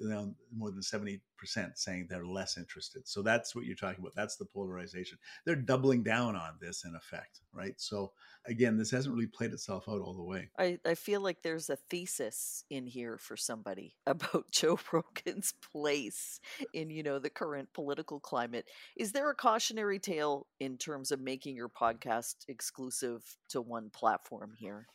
more 0.54 0.70
than 0.70 0.80
70% 0.80 1.20
saying 1.74 2.06
they're 2.08 2.24
less 2.24 2.56
interested. 2.56 3.08
So 3.08 3.22
that's 3.22 3.54
what 3.54 3.64
you're 3.64 3.74
talking 3.74 4.00
about. 4.00 4.14
That's 4.14 4.36
the 4.36 4.44
polarization. 4.44 5.18
They're 5.44 5.56
doubling 5.56 6.02
down 6.02 6.36
on 6.36 6.52
this 6.60 6.84
in 6.84 6.94
effect, 6.94 7.40
right? 7.52 7.74
So 7.78 8.12
again, 8.46 8.76
this 8.76 8.90
hasn't 8.90 9.14
really 9.14 9.26
played 9.26 9.52
itself 9.52 9.88
out 9.88 10.00
all 10.00 10.14
the 10.14 10.22
way. 10.22 10.50
I, 10.58 10.78
I 10.84 10.94
feel 10.94 11.20
like 11.20 11.42
there's 11.42 11.70
a 11.70 11.76
thesis 11.76 12.64
in 12.70 12.86
here 12.86 13.18
for 13.18 13.36
somebody 13.36 13.96
about 14.06 14.50
Joe 14.50 14.78
Rogan's 14.92 15.54
place 15.72 16.40
in, 16.72 16.90
you 16.90 17.02
know, 17.02 17.18
the 17.18 17.30
current 17.30 17.72
political 17.72 18.11
political 18.12 18.20
climate. 18.20 18.66
Is 18.96 19.12
there 19.12 19.30
a 19.30 19.34
cautionary 19.34 19.98
tale 19.98 20.46
in 20.60 20.76
terms 20.76 21.12
of 21.12 21.20
making 21.20 21.56
your 21.56 21.68
podcast 21.68 22.36
exclusive 22.48 23.22
to 23.50 23.60
one 23.60 23.90
platform 23.90 24.52
here? 24.58 24.86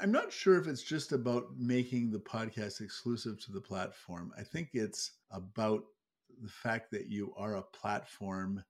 I'm 0.00 0.10
not 0.10 0.32
sure 0.32 0.58
if 0.58 0.66
it's 0.66 0.82
just 0.82 1.12
about 1.12 1.56
making 1.58 2.10
the 2.10 2.18
podcast 2.18 2.80
exclusive 2.80 3.38
to 3.44 3.52
the 3.52 3.60
platform. 3.60 4.32
I 4.36 4.42
think 4.42 4.70
it's 4.72 5.12
about 5.30 5.84
the 6.42 6.48
fact 6.48 6.90
that 6.92 7.08
you 7.08 7.32
are 7.36 7.56
a 7.56 7.62
platform 7.62 8.64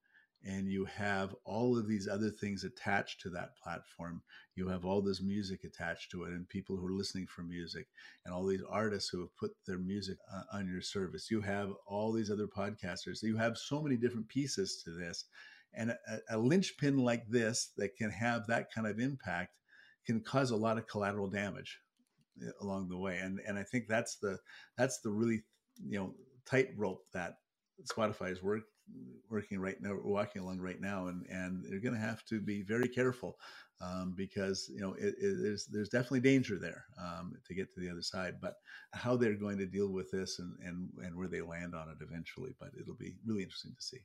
and 0.44 0.68
you 0.68 0.84
have 0.84 1.34
all 1.44 1.78
of 1.78 1.86
these 1.86 2.08
other 2.08 2.30
things 2.30 2.64
attached 2.64 3.20
to 3.20 3.30
that 3.30 3.56
platform. 3.62 4.22
You 4.56 4.68
have 4.68 4.84
all 4.84 5.00
this 5.00 5.22
music 5.22 5.64
attached 5.64 6.10
to 6.12 6.24
it, 6.24 6.30
and 6.30 6.48
people 6.48 6.76
who 6.76 6.86
are 6.86 6.92
listening 6.92 7.26
for 7.26 7.42
music, 7.42 7.86
and 8.24 8.34
all 8.34 8.44
these 8.46 8.62
artists 8.68 9.08
who 9.10 9.20
have 9.20 9.36
put 9.36 9.52
their 9.66 9.78
music 9.78 10.18
uh, 10.32 10.56
on 10.56 10.68
your 10.68 10.82
service. 10.82 11.30
You 11.30 11.40
have 11.42 11.70
all 11.86 12.12
these 12.12 12.30
other 12.30 12.46
podcasters. 12.46 13.22
You 13.22 13.36
have 13.36 13.56
so 13.56 13.80
many 13.80 13.96
different 13.96 14.28
pieces 14.28 14.82
to 14.84 14.90
this. 14.90 15.24
And 15.74 15.90
a, 15.90 16.18
a 16.30 16.38
linchpin 16.38 16.98
like 16.98 17.26
this 17.28 17.70
that 17.78 17.96
can 17.96 18.10
have 18.10 18.46
that 18.48 18.72
kind 18.74 18.86
of 18.86 18.98
impact 18.98 19.56
can 20.06 20.20
cause 20.20 20.50
a 20.50 20.56
lot 20.56 20.76
of 20.76 20.88
collateral 20.88 21.28
damage 21.28 21.78
uh, 22.42 22.50
along 22.60 22.88
the 22.88 22.98
way. 22.98 23.18
And 23.18 23.40
and 23.46 23.58
I 23.58 23.62
think 23.62 23.86
that's 23.88 24.16
the 24.16 24.38
that's 24.76 25.00
the 25.00 25.10
really 25.10 25.42
you 25.86 25.98
know 25.98 26.14
tightrope 26.44 27.04
that 27.14 27.36
Spotify 27.90 28.32
is 28.32 28.42
work, 28.42 28.62
working 29.30 29.60
right 29.60 29.80
now, 29.80 29.96
walking 30.04 30.42
along 30.42 30.60
right 30.60 30.80
now, 30.80 31.06
and 31.06 31.26
and 31.26 31.64
they're 31.64 31.80
going 31.80 31.94
to 31.94 32.00
have 32.00 32.24
to 32.26 32.40
be 32.40 32.62
very 32.62 32.88
careful 32.88 33.38
um, 33.80 34.14
because 34.16 34.70
you 34.72 34.80
know 34.80 34.94
it, 34.94 35.14
it, 35.18 35.42
there's 35.42 35.66
there's 35.66 35.88
definitely 35.88 36.20
danger 36.20 36.58
there 36.58 36.84
um, 37.00 37.34
to 37.46 37.54
get 37.54 37.72
to 37.74 37.80
the 37.80 37.90
other 37.90 38.02
side. 38.02 38.36
But 38.40 38.54
how 38.92 39.16
they're 39.16 39.34
going 39.34 39.58
to 39.58 39.66
deal 39.66 39.90
with 39.90 40.10
this 40.10 40.38
and 40.38 40.56
and 40.64 40.90
and 41.02 41.16
where 41.16 41.28
they 41.28 41.40
land 41.40 41.74
on 41.74 41.88
it 41.88 41.98
eventually, 42.00 42.54
but 42.60 42.70
it'll 42.80 42.94
be 42.94 43.14
really 43.26 43.42
interesting 43.42 43.74
to 43.76 43.82
see. 43.82 44.00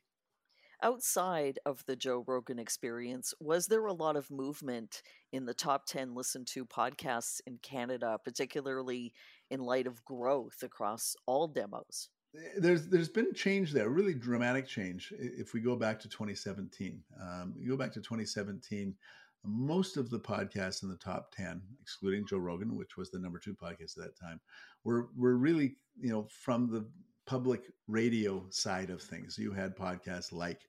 Outside 0.84 1.58
of 1.66 1.84
the 1.88 1.96
Joe 1.96 2.24
Rogan 2.28 2.60
experience, 2.60 3.34
was 3.40 3.66
there 3.66 3.88
a 3.88 3.94
lot 3.94 4.16
of 4.16 4.30
movement 4.30 5.02
in 5.32 5.46
the 5.46 5.54
top 5.56 5.88
10 5.88 6.13
listened 6.13 6.46
to 6.50 6.68
podcasts 6.68 7.42
in 7.48 7.58
Canada, 7.63 8.20
particularly 8.24 9.12
in 9.50 9.62
light 9.62 9.88
of 9.88 10.06
growth 10.06 10.62
across 10.62 11.16
all 11.26 11.48
demos? 11.48 12.10
There's 12.58 12.88
there's 12.88 13.10
been 13.10 13.34
change 13.34 13.71
there, 13.71 13.89
really 13.89 14.13
dramatic 14.13 14.67
change. 14.67 15.13
If 15.17 15.54
we 15.54 15.60
go 15.60 15.76
back 15.76 16.00
to 16.02 16.10
2017, 16.10 17.02
um, 17.21 17.54
you 17.58 17.69
go 17.69 17.78
back 17.78 17.93
to 17.93 18.02
2017, 18.02 18.95
most 19.43 19.97
of 19.97 20.10
the 20.10 20.19
podcasts 20.19 20.84
in 20.84 20.89
the 20.89 20.97
top 20.97 21.32
10, 21.36 21.62
excluding 21.82 22.26
Joe 22.26 22.38
Rogan, 22.38 22.76
which 22.76 22.97
was 22.97 23.10
the 23.12 23.19
number 23.19 23.39
two 23.39 23.54
podcast 23.54 23.97
at 23.97 24.04
that 24.04 24.19
time, 24.19 24.39
were 24.84 25.10
were 25.15 25.38
really 25.38 25.76
you 26.00 26.10
know 26.10 26.28
from 26.30 26.69
the 26.71 26.86
public 27.26 27.63
radio 27.88 28.45
side 28.50 28.89
of 28.89 29.02
things. 29.02 29.38
You 29.38 29.52
had 29.52 29.76
podcasts 29.76 30.32
like 30.32 30.62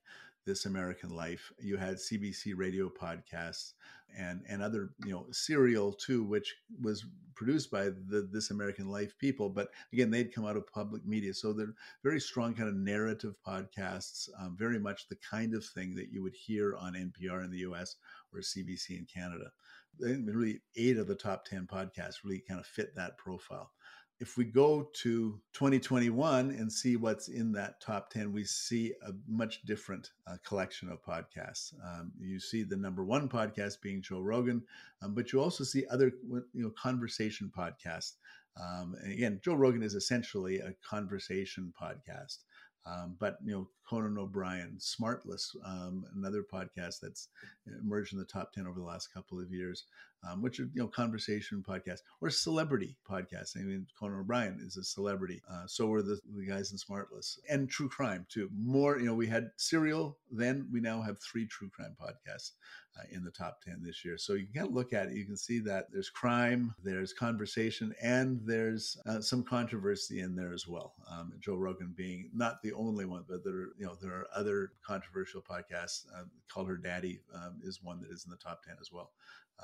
This 0.45 0.65
American 0.65 1.09
Life. 1.09 1.51
You 1.59 1.77
had 1.77 1.95
CBC 1.95 2.53
radio 2.55 2.89
podcasts 2.89 3.73
and 4.17 4.41
and 4.47 4.61
other 4.61 4.91
you 5.05 5.11
know 5.11 5.25
serial 5.31 5.93
too, 5.93 6.23
which 6.23 6.55
was 6.81 7.05
produced 7.35 7.71
by 7.71 7.85
the 7.85 8.27
This 8.31 8.51
American 8.51 8.89
Life 8.89 9.17
people. 9.17 9.49
But 9.49 9.69
again, 9.93 10.11
they'd 10.11 10.33
come 10.33 10.45
out 10.45 10.57
of 10.57 10.67
public 10.67 11.05
media, 11.05 11.33
so 11.33 11.53
they're 11.53 11.73
very 12.03 12.19
strong 12.19 12.53
kind 12.53 12.69
of 12.69 12.75
narrative 12.75 13.35
podcasts. 13.45 14.29
Um, 14.39 14.55
very 14.57 14.79
much 14.79 15.07
the 15.07 15.17
kind 15.17 15.53
of 15.53 15.63
thing 15.65 15.95
that 15.95 16.11
you 16.11 16.23
would 16.23 16.35
hear 16.35 16.75
on 16.75 16.93
NPR 16.93 17.43
in 17.43 17.51
the 17.51 17.59
U.S. 17.59 17.95
or 18.33 18.39
CBC 18.39 18.97
in 18.97 19.05
Canada. 19.05 19.51
Really, 19.99 20.61
eight 20.75 20.97
of 20.97 21.07
the 21.07 21.15
top 21.15 21.45
ten 21.45 21.67
podcasts 21.67 22.23
really 22.23 22.43
kind 22.47 22.59
of 22.59 22.65
fit 22.65 22.95
that 22.95 23.17
profile 23.17 23.71
if 24.19 24.35
we 24.35 24.43
go 24.43 24.89
to 24.93 25.39
2021 25.53 26.49
and 26.51 26.71
see 26.71 26.97
what's 26.97 27.29
in 27.29 27.53
that 27.53 27.79
top 27.79 28.09
10, 28.09 28.33
we 28.33 28.43
see 28.43 28.93
a 29.07 29.11
much 29.27 29.61
different 29.63 30.11
uh, 30.27 30.35
collection 30.45 30.89
of 30.89 31.03
podcasts. 31.03 31.73
Um, 31.85 32.11
you 32.19 32.39
see 32.39 32.63
the 32.63 32.75
number 32.75 33.05
one 33.05 33.29
podcast 33.29 33.81
being 33.81 34.01
Joe 34.01 34.19
Rogan, 34.19 34.61
um, 35.01 35.13
but 35.13 35.31
you 35.31 35.41
also 35.41 35.63
see 35.63 35.85
other 35.89 36.11
you 36.29 36.43
know 36.53 36.71
conversation 36.71 37.51
podcasts. 37.57 38.15
Um, 38.59 38.95
and 39.01 39.13
again, 39.13 39.39
Joe 39.43 39.53
Rogan 39.53 39.83
is 39.83 39.95
essentially 39.95 40.59
a 40.59 40.75
conversation 40.87 41.73
podcast. 41.79 42.39
Um, 42.85 43.15
but 43.19 43.37
you 43.45 43.51
know, 43.51 43.69
Conan 43.87 44.17
O'Brien, 44.17 44.77
Smartless, 44.79 45.55
um, 45.65 46.05
another 46.15 46.43
podcast 46.43 46.99
that's 47.01 47.27
emerged 47.81 48.13
in 48.13 48.19
the 48.19 48.25
top 48.25 48.51
ten 48.51 48.67
over 48.67 48.79
the 48.79 48.85
last 48.85 49.13
couple 49.13 49.39
of 49.39 49.51
years, 49.51 49.85
um, 50.27 50.41
which 50.41 50.59
are 50.59 50.69
you 50.73 50.81
know 50.81 50.87
conversation 50.87 51.63
podcasts 51.67 52.01
or 52.21 52.29
celebrity 52.29 52.97
podcasts. 53.09 53.57
I 53.57 53.61
mean, 53.61 53.87
Conan 53.99 54.19
O'Brien 54.19 54.59
is 54.61 54.77
a 54.77 54.83
celebrity. 54.83 55.41
Uh, 55.49 55.63
so 55.67 55.91
are 55.93 56.01
the, 56.01 56.19
the 56.35 56.45
guys 56.45 56.71
in 56.71 56.77
Smartless 56.77 57.37
and 57.49 57.69
true 57.69 57.89
crime 57.89 58.25
too. 58.29 58.49
More, 58.57 58.99
you 58.99 59.05
know, 59.05 59.13
we 59.13 59.27
had 59.27 59.49
Serial, 59.57 60.17
then 60.31 60.67
we 60.71 60.79
now 60.79 61.01
have 61.01 61.17
three 61.19 61.47
true 61.47 61.69
crime 61.69 61.95
podcasts 61.99 62.51
uh, 62.97 63.03
in 63.11 63.23
the 63.23 63.31
top 63.31 63.61
ten 63.61 63.81
this 63.83 64.03
year. 64.03 64.17
So 64.17 64.33
you 64.33 64.45
can 64.45 64.53
kind 64.53 64.67
of 64.67 64.73
look 64.73 64.93
at 64.93 65.07
it. 65.07 65.13
You 65.13 65.25
can 65.25 65.37
see 65.37 65.59
that 65.59 65.87
there's 65.91 66.09
crime, 66.09 66.73
there's 66.83 67.13
conversation, 67.13 67.93
and 68.01 68.41
there's 68.43 68.97
uh, 69.05 69.21
some 69.21 69.43
controversy 69.43 70.19
in 70.21 70.35
there 70.35 70.53
as 70.53 70.67
well. 70.67 70.93
Um, 71.09 71.33
Joe 71.39 71.55
Rogan 71.55 71.93
being 71.95 72.29
not 72.33 72.61
the 72.61 72.73
only 72.73 73.05
one, 73.05 73.23
but 73.27 73.43
there 73.43 73.53
are 73.53 73.69
you 73.77 73.85
know 73.85 73.95
there 74.01 74.11
are 74.11 74.27
other 74.35 74.71
controversial 74.85 75.41
podcasts. 75.41 76.05
Uh, 76.15 76.23
Call 76.49 76.65
Her 76.65 76.77
Daddy 76.77 77.21
um, 77.33 77.59
is 77.63 77.81
one 77.81 78.01
that 78.01 78.11
is 78.11 78.25
in 78.25 78.31
the 78.31 78.37
top 78.37 78.63
ten 78.63 78.75
as 78.81 78.91
well 78.91 79.11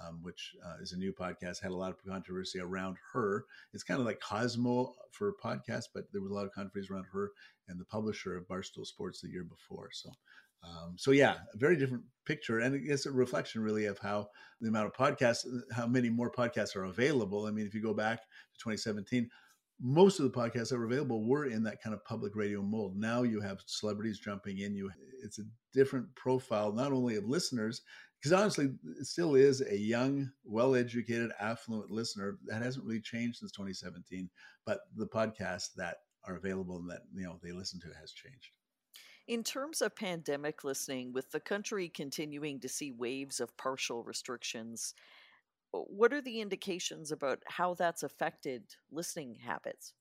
um, 0.04 0.20
which 0.22 0.54
uh, 0.66 0.76
is 0.82 0.92
a 0.94 0.98
new 0.98 1.14
podcast, 1.14 1.62
had 1.62 1.72
a 1.72 1.76
lot 1.76 1.92
of 1.92 2.04
controversy 2.06 2.60
around 2.60 2.98
her. 3.14 3.46
It's 3.74 3.84
kind 3.84 4.00
of 4.00 4.06
like 4.06 4.20
Cosmo 4.20 4.94
for 5.12 5.34
podcasts, 5.44 5.88
but 5.94 6.06
there 6.12 6.22
was 6.22 6.32
a 6.32 6.34
lot 6.36 6.46
of 6.46 6.54
controversy 6.54 6.92
around 6.92 7.06
her 7.14 7.32
and 7.68 7.80
the 7.80 7.86
publisher 7.86 8.38
of 8.38 8.48
Barstool 8.48 8.86
Sports 8.86 9.22
the 9.22 9.30
year 9.30 9.44
before. 9.44 9.90
So, 9.92 10.10
um, 10.64 10.96
so 10.98 11.12
yeah, 11.12 11.36
a 11.54 11.58
very 11.58 11.76
different 11.76 12.04
picture, 12.26 12.60
and 12.60 12.76
it's 12.76 13.06
a 13.06 13.12
reflection 13.12 13.62
really 13.62 13.86
of 13.86 14.00
how 14.00 14.28
the 14.62 14.70
amount 14.70 14.88
of 14.88 14.94
podcasts, 14.94 15.46
how 15.74 15.88
many 15.88 16.10
more 16.10 16.32
podcasts 16.32 16.76
are 16.76 16.86
available. 16.86 17.46
I 17.46 17.52
mean, 17.52 17.68
if 17.68 17.74
you 17.74 17.82
go 17.82 17.94
back 17.94 18.20
to 18.20 18.60
2017 18.60 19.30
most 19.82 20.20
of 20.20 20.26
the 20.26 20.38
podcasts 20.38 20.70
that 20.70 20.78
were 20.78 20.86
available 20.86 21.28
were 21.28 21.46
in 21.46 21.64
that 21.64 21.82
kind 21.82 21.94
of 21.94 22.04
public 22.06 22.36
radio 22.36 22.62
mold. 22.62 22.96
Now 22.96 23.24
you 23.24 23.42
have 23.42 23.60
celebrities 23.66 24.20
jumping 24.20 24.60
in. 24.60 24.76
You, 24.76 24.90
it's 25.24 25.40
a 25.40 25.44
different 25.74 26.14
profile, 26.16 26.72
not 26.72 26.94
only 26.94 27.16
of 27.16 27.28
listeners, 27.28 27.82
because 28.26 28.42
honestly, 28.42 28.72
it 29.00 29.06
still 29.06 29.36
is 29.36 29.62
a 29.62 29.78
young, 29.78 30.32
well-educated, 30.46 31.32
affluent 31.40 31.92
listener 31.92 32.40
that 32.48 32.64
hasn't 32.64 32.84
really 32.84 33.00
changed 33.00 33.38
since 33.38 33.52
2017. 33.52 34.28
But 34.66 34.80
the 34.96 35.06
podcasts 35.06 35.76
that 35.76 35.98
are 36.28 36.36
available 36.36 36.78
and 36.78 36.90
that 36.90 37.02
you 37.14 37.24
know 37.24 37.38
they 37.44 37.52
listen 37.52 37.80
to 37.82 37.88
has 38.02 38.14
changed. 38.14 38.58
In 39.28 39.44
terms 39.44 39.80
of 39.80 39.96
pandemic 39.96 40.64
listening, 40.64 41.14
with 41.14 41.30
the 41.32 41.40
country 41.40 41.88
continuing 41.88 42.60
to 42.62 42.68
see 42.68 42.92
waves 42.92 43.40
of 43.40 43.56
partial 43.58 44.04
restrictions, 44.04 44.96
what 45.72 46.12
are 46.12 46.22
the 46.22 46.42
indications 46.42 47.12
about 47.12 47.44
how 47.46 47.76
that's 47.76 48.02
affected 48.02 48.64
listening 48.92 49.36
habits? 49.36 49.94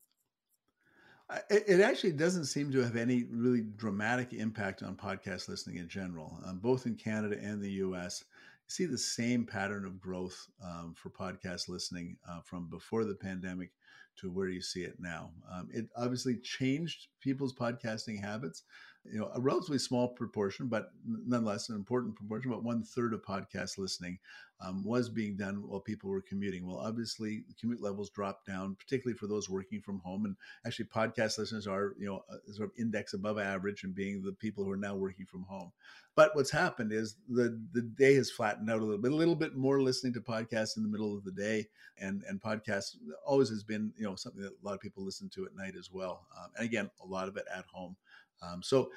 It 1.48 1.80
actually 1.80 2.12
doesn't 2.12 2.44
seem 2.46 2.70
to 2.72 2.82
have 2.82 2.96
any 2.96 3.24
really 3.30 3.62
dramatic 3.62 4.32
impact 4.34 4.82
on 4.82 4.94
podcast 4.94 5.48
listening 5.48 5.78
in 5.78 5.88
general, 5.88 6.38
um, 6.44 6.58
both 6.58 6.86
in 6.86 6.96
Canada 6.96 7.38
and 7.40 7.62
the 7.62 7.70
US. 7.72 8.24
You 8.66 8.70
see 8.70 8.84
the 8.86 8.98
same 8.98 9.46
pattern 9.46 9.86
of 9.86 10.00
growth 10.00 10.48
um, 10.62 10.94
for 10.94 11.08
podcast 11.08 11.68
listening 11.68 12.16
uh, 12.28 12.40
from 12.42 12.68
before 12.68 13.04
the 13.04 13.14
pandemic 13.14 13.70
to 14.16 14.30
where 14.30 14.48
you 14.48 14.60
see 14.60 14.82
it 14.82 14.96
now. 15.00 15.30
Um, 15.50 15.68
it 15.72 15.88
obviously 15.96 16.36
changed 16.36 17.08
people's 17.20 17.54
podcasting 17.54 18.20
habits 18.20 18.62
you 19.10 19.18
know, 19.18 19.30
a 19.34 19.40
relatively 19.40 19.78
small 19.78 20.08
proportion, 20.08 20.68
but 20.68 20.90
nonetheless 21.06 21.68
an 21.68 21.76
important 21.76 22.16
proportion, 22.16 22.50
about 22.50 22.64
one 22.64 22.82
third 22.82 23.12
of 23.12 23.22
podcast 23.22 23.76
listening 23.78 24.18
um, 24.60 24.82
was 24.84 25.08
being 25.08 25.36
done 25.36 25.62
while 25.66 25.80
people 25.80 26.10
were 26.10 26.22
commuting. 26.22 26.66
Well, 26.66 26.78
obviously, 26.78 27.44
commute 27.60 27.82
levels 27.82 28.10
dropped 28.10 28.46
down, 28.46 28.76
particularly 28.76 29.16
for 29.16 29.26
those 29.26 29.50
working 29.50 29.80
from 29.80 29.98
home. 29.98 30.24
And 30.24 30.36
actually, 30.66 30.86
podcast 30.86 31.38
listeners 31.38 31.66
are, 31.66 31.94
you 31.98 32.06
know, 32.06 32.22
sort 32.52 32.70
of 32.70 32.74
index 32.78 33.12
above 33.14 33.38
average 33.38 33.84
and 33.84 33.94
being 33.94 34.22
the 34.22 34.32
people 34.32 34.64
who 34.64 34.70
are 34.70 34.76
now 34.76 34.94
working 34.94 35.26
from 35.26 35.42
home. 35.42 35.72
But 36.16 36.34
what's 36.34 36.50
happened 36.50 36.92
is 36.92 37.16
the 37.28 37.60
the 37.72 37.82
day 37.82 38.14
has 38.14 38.30
flattened 38.30 38.70
out 38.70 38.80
a 38.80 38.84
little 38.84 39.02
bit, 39.02 39.12
a 39.12 39.16
little 39.16 39.34
bit 39.34 39.56
more 39.56 39.82
listening 39.82 40.14
to 40.14 40.20
podcasts 40.20 40.76
in 40.76 40.82
the 40.82 40.88
middle 40.88 41.16
of 41.16 41.24
the 41.24 41.32
day, 41.32 41.66
and 41.98 42.22
and 42.28 42.40
podcasts 42.40 42.96
always 43.26 43.50
has 43.50 43.64
been, 43.64 43.92
you 43.96 44.04
know, 44.04 44.14
something 44.14 44.42
that 44.42 44.52
a 44.52 44.64
lot 44.64 44.74
of 44.74 44.80
people 44.80 45.04
listen 45.04 45.28
to 45.30 45.44
at 45.44 45.56
night 45.56 45.74
as 45.76 45.90
well. 45.92 46.26
Um, 46.38 46.50
and 46.56 46.64
again, 46.64 46.90
a 47.02 47.06
lot 47.06 47.28
of 47.28 47.36
it 47.36 47.44
at 47.54 47.64
home. 47.66 47.96
Um, 48.44 48.62
so 48.62 48.90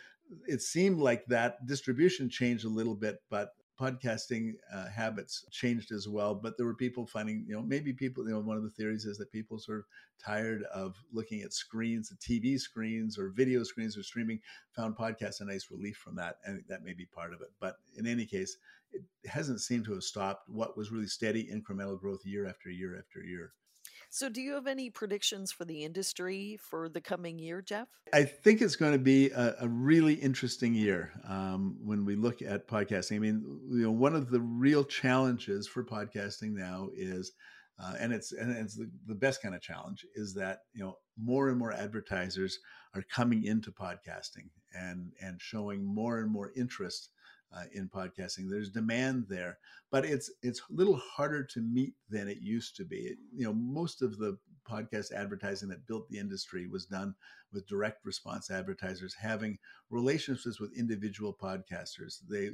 it 0.47 0.61
seemed 0.61 0.99
like 0.99 1.25
that 1.27 1.65
distribution 1.65 2.29
changed 2.29 2.65
a 2.65 2.69
little 2.69 2.95
bit, 2.95 3.17
but 3.29 3.51
podcasting 3.79 4.53
uh, 4.73 4.87
habits 4.89 5.45
changed 5.51 5.91
as 5.91 6.07
well. 6.07 6.33
But 6.33 6.57
there 6.57 6.65
were 6.65 6.73
people 6.73 7.05
finding, 7.05 7.45
you 7.47 7.55
know, 7.55 7.61
maybe 7.61 7.93
people, 7.93 8.25
you 8.25 8.31
know, 8.31 8.39
one 8.39 8.57
of 8.57 8.63
the 8.63 8.71
theories 8.71 9.05
is 9.05 9.17
that 9.17 9.31
people 9.31 9.59
sort 9.59 9.79
of 9.79 9.85
tired 10.23 10.63
of 10.73 10.95
looking 11.13 11.41
at 11.41 11.53
screens, 11.53 12.09
the 12.09 12.15
TV 12.15 12.59
screens 12.59 13.17
or 13.17 13.29
video 13.29 13.63
screens 13.63 13.97
or 13.97 14.03
streaming, 14.03 14.39
found 14.75 14.97
podcasts 14.97 15.41
a 15.41 15.45
nice 15.45 15.69
relief 15.69 15.97
from 15.97 16.15
that. 16.15 16.37
And 16.43 16.63
that 16.67 16.83
may 16.83 16.93
be 16.93 17.05
part 17.05 17.33
of 17.33 17.41
it. 17.41 17.49
But 17.59 17.75
in 17.95 18.07
any 18.07 18.25
case, 18.25 18.57
it 18.91 19.03
hasn't 19.29 19.61
seemed 19.61 19.85
to 19.85 19.93
have 19.93 20.03
stopped 20.03 20.49
what 20.49 20.75
was 20.75 20.91
really 20.91 21.07
steady 21.07 21.45
incremental 21.45 21.99
growth 21.99 22.25
year 22.25 22.47
after 22.47 22.69
year 22.69 22.97
after 22.97 23.21
year. 23.21 23.53
So, 24.09 24.29
do 24.29 24.41
you 24.41 24.53
have 24.53 24.67
any 24.67 24.89
predictions 24.89 25.51
for 25.51 25.65
the 25.65 25.83
industry 25.83 26.57
for 26.61 26.87
the 26.87 27.01
coming 27.01 27.39
year, 27.39 27.61
Jeff? 27.61 27.87
I 28.13 28.23
think 28.23 28.61
it's 28.61 28.75
going 28.75 28.93
to 28.93 28.99
be 28.99 29.29
a, 29.31 29.55
a 29.61 29.67
really 29.67 30.13
interesting 30.13 30.73
year 30.73 31.11
um, 31.27 31.77
when 31.83 32.05
we 32.05 32.15
look 32.15 32.41
at 32.41 32.67
podcasting. 32.67 33.17
I 33.17 33.19
mean, 33.19 33.43
you 33.69 33.83
know, 33.83 33.91
one 33.91 34.15
of 34.15 34.29
the 34.29 34.39
real 34.39 34.83
challenges 34.83 35.67
for 35.67 35.83
podcasting 35.83 36.53
now 36.53 36.87
is, 36.95 37.33
uh, 37.79 37.95
and 37.99 38.13
it's 38.13 38.31
and 38.31 38.51
it's 38.51 38.75
the, 38.75 38.89
the 39.07 39.15
best 39.15 39.41
kind 39.41 39.53
of 39.53 39.61
challenge 39.61 40.05
is 40.15 40.33
that 40.35 40.59
you 40.73 40.83
know 40.83 40.97
more 41.21 41.49
and 41.49 41.57
more 41.57 41.73
advertisers 41.73 42.59
are 42.95 43.03
coming 43.13 43.43
into 43.43 43.71
podcasting 43.71 44.49
and 44.73 45.11
and 45.21 45.41
showing 45.41 45.83
more 45.83 46.19
and 46.19 46.31
more 46.31 46.51
interest 46.55 47.09
uh, 47.55 47.63
in 47.73 47.89
podcasting. 47.89 48.49
There's 48.49 48.69
demand 48.69 49.25
there, 49.29 49.57
but 49.91 50.05
it's 50.05 50.31
it's 50.41 50.59
a 50.59 50.73
little 50.73 50.97
harder 50.97 51.43
to 51.43 51.61
meet 51.61 51.93
than 52.09 52.27
it 52.27 52.41
used 52.41 52.75
to 52.77 52.85
be. 52.85 52.97
It, 52.97 53.17
you 53.35 53.45
know, 53.45 53.53
most 53.53 54.01
of 54.01 54.17
the 54.17 54.37
podcast 54.69 55.13
advertising 55.13 55.69
that 55.69 55.87
built 55.87 56.09
the 56.09 56.19
industry 56.19 56.67
was 56.67 56.85
done 56.85 57.15
with 57.53 57.67
direct 57.67 58.03
response 58.03 58.51
advertisers 58.51 59.15
having 59.19 59.57
relationships 59.89 60.59
with 60.59 60.77
individual 60.77 61.33
podcasters. 61.33 62.17
They 62.29 62.51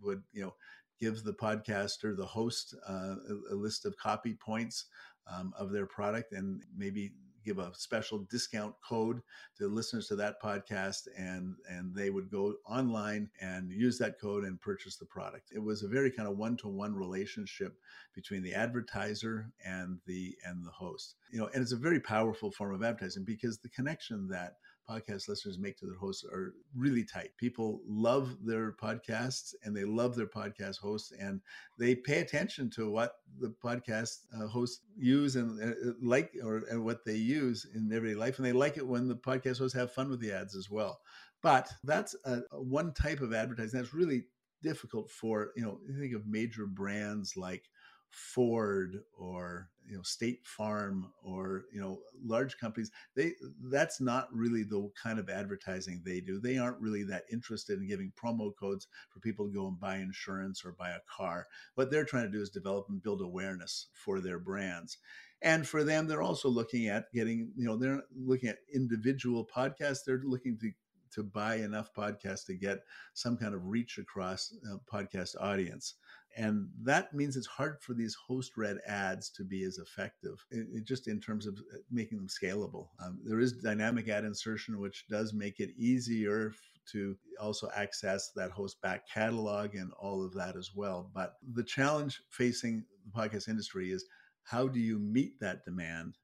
would, 0.00 0.22
you 0.32 0.42
know, 0.42 0.54
give 1.00 1.24
the 1.24 1.32
podcaster, 1.32 2.16
the 2.16 2.26
host, 2.26 2.74
uh, 2.88 3.16
a, 3.28 3.54
a, 3.54 3.56
list 3.56 3.84
of 3.84 3.96
copy 3.96 4.34
points 4.34 4.86
um, 5.30 5.52
of 5.58 5.70
their 5.72 5.86
product 5.86 6.32
and 6.32 6.62
maybe 6.76 7.12
give 7.46 7.58
a 7.58 7.72
special 7.74 8.18
discount 8.30 8.74
code 8.86 9.22
to 9.56 9.68
listeners 9.68 10.08
to 10.08 10.16
that 10.16 10.42
podcast 10.42 11.08
and 11.16 11.54
and 11.70 11.94
they 11.94 12.10
would 12.10 12.30
go 12.30 12.54
online 12.68 13.30
and 13.40 13.70
use 13.70 13.96
that 13.98 14.20
code 14.20 14.44
and 14.44 14.60
purchase 14.60 14.96
the 14.96 15.06
product. 15.06 15.50
It 15.54 15.62
was 15.62 15.82
a 15.82 15.88
very 15.88 16.10
kind 16.10 16.28
of 16.28 16.36
one-to-one 16.36 16.94
relationship 16.94 17.78
between 18.14 18.42
the 18.42 18.54
advertiser 18.54 19.50
and 19.64 19.98
the 20.06 20.36
and 20.44 20.66
the 20.66 20.70
host. 20.70 21.14
You 21.30 21.38
know 21.38 21.48
and 21.54 21.62
it's 21.62 21.72
a 21.72 21.76
very 21.76 22.00
powerful 22.00 22.50
form 22.50 22.74
of 22.74 22.82
advertising 22.82 23.24
because 23.24 23.58
the 23.58 23.68
connection 23.70 24.28
that 24.28 24.56
podcast 24.88 25.28
listeners 25.28 25.58
make 25.58 25.76
to 25.78 25.86
their 25.86 25.98
hosts 25.98 26.24
are 26.24 26.54
really 26.74 27.04
tight. 27.04 27.30
People 27.36 27.80
love 27.86 28.36
their 28.44 28.72
podcasts 28.72 29.54
and 29.64 29.76
they 29.76 29.84
love 29.84 30.14
their 30.14 30.26
podcast 30.26 30.78
hosts 30.78 31.12
and 31.18 31.40
they 31.78 31.94
pay 31.94 32.20
attention 32.20 32.70
to 32.70 32.90
what 32.90 33.16
the 33.40 33.54
podcast 33.62 34.18
uh, 34.36 34.46
hosts 34.46 34.82
use 34.96 35.36
and 35.36 35.62
uh, 35.62 35.92
like 36.02 36.32
or 36.42 36.62
and 36.70 36.84
what 36.84 37.04
they 37.04 37.16
use 37.16 37.66
in 37.74 37.92
everyday 37.92 38.14
life, 38.14 38.38
and 38.38 38.46
they 38.46 38.52
like 38.52 38.76
it 38.76 38.86
when 38.86 39.08
the 39.08 39.16
podcast 39.16 39.58
hosts 39.58 39.76
have 39.76 39.92
fun 39.92 40.08
with 40.10 40.20
the 40.20 40.32
ads 40.32 40.56
as 40.56 40.70
well. 40.70 41.00
But 41.42 41.68
that's 41.84 42.14
a, 42.24 42.40
a 42.52 42.62
one 42.62 42.92
type 42.94 43.20
of 43.20 43.32
advertising 43.34 43.78
that's 43.80 43.94
really 43.94 44.24
difficult 44.62 45.10
for 45.10 45.50
you 45.56 45.62
know. 45.62 45.78
Think 45.98 46.14
of 46.14 46.26
major 46.26 46.66
brands 46.66 47.36
like 47.36 47.64
Ford 48.10 49.02
or 49.18 49.68
you 49.86 49.96
know 49.96 50.02
State 50.02 50.44
Farm 50.44 51.12
or 51.22 51.64
you 51.72 51.80
know 51.80 52.00
large 52.24 52.58
companies 52.58 52.90
they 53.14 53.32
that's 53.70 54.00
not 54.00 54.28
really 54.32 54.62
the 54.62 54.90
kind 55.00 55.18
of 55.18 55.28
advertising 55.28 56.02
they 56.04 56.20
do. 56.20 56.40
They 56.40 56.58
aren't 56.58 56.80
really 56.80 57.04
that 57.04 57.24
interested 57.30 57.78
in 57.78 57.88
giving 57.88 58.12
promo 58.12 58.52
codes 58.58 58.88
for 59.10 59.20
people 59.20 59.46
to 59.46 59.52
go 59.52 59.68
and 59.68 59.78
buy 59.78 59.96
insurance 59.96 60.64
or 60.64 60.72
buy 60.72 60.90
a 60.90 61.00
car. 61.14 61.46
What 61.74 61.90
they're 61.90 62.04
trying 62.04 62.24
to 62.24 62.36
do 62.36 62.42
is 62.42 62.50
develop 62.50 62.86
and 62.88 63.02
build 63.02 63.20
awareness 63.20 63.88
for 63.92 64.20
their 64.20 64.38
brands. 64.38 64.98
And 65.42 65.66
for 65.66 65.84
them 65.84 66.06
they're 66.06 66.22
also 66.22 66.48
looking 66.48 66.88
at 66.88 67.12
getting 67.12 67.52
you 67.56 67.66
know 67.66 67.76
they're 67.76 68.02
looking 68.16 68.48
at 68.48 68.58
individual 68.74 69.46
podcasts. 69.54 70.04
They're 70.06 70.22
looking 70.24 70.58
to 70.60 70.72
to 71.12 71.22
buy 71.22 71.56
enough 71.56 71.94
podcasts 71.94 72.44
to 72.46 72.54
get 72.54 72.80
some 73.14 73.36
kind 73.36 73.54
of 73.54 73.66
reach 73.66 73.98
across 73.98 74.54
uh, 74.70 74.76
podcast 74.92 75.34
audience 75.40 75.94
and 76.36 76.68
that 76.82 77.14
means 77.14 77.36
it's 77.36 77.46
hard 77.46 77.80
for 77.80 77.94
these 77.94 78.14
host 78.14 78.52
read 78.56 78.78
ads 78.86 79.30
to 79.30 79.42
be 79.44 79.64
as 79.64 79.78
effective 79.78 80.44
it, 80.50 80.66
it 80.72 80.84
just 80.84 81.08
in 81.08 81.20
terms 81.20 81.46
of 81.46 81.54
uh, 81.72 81.78
making 81.90 82.18
them 82.18 82.28
scalable. 82.28 82.88
Um, 83.04 83.18
there 83.24 83.40
is 83.40 83.52
dynamic 83.52 84.08
ad 84.08 84.24
insertion 84.24 84.78
which 84.78 85.06
does 85.08 85.32
make 85.32 85.60
it 85.60 85.70
easier 85.76 86.52
to 86.92 87.16
also 87.40 87.68
access 87.74 88.30
that 88.36 88.50
host 88.50 88.80
back 88.80 89.08
catalog 89.08 89.74
and 89.74 89.90
all 89.98 90.24
of 90.24 90.34
that 90.34 90.56
as 90.56 90.70
well. 90.74 91.10
But 91.14 91.34
the 91.54 91.64
challenge 91.64 92.22
facing 92.30 92.84
the 93.04 93.20
podcast 93.20 93.48
industry 93.48 93.90
is 93.90 94.04
how 94.44 94.68
do 94.68 94.78
you 94.78 94.98
meet 94.98 95.40
that 95.40 95.64
demand 95.64 96.14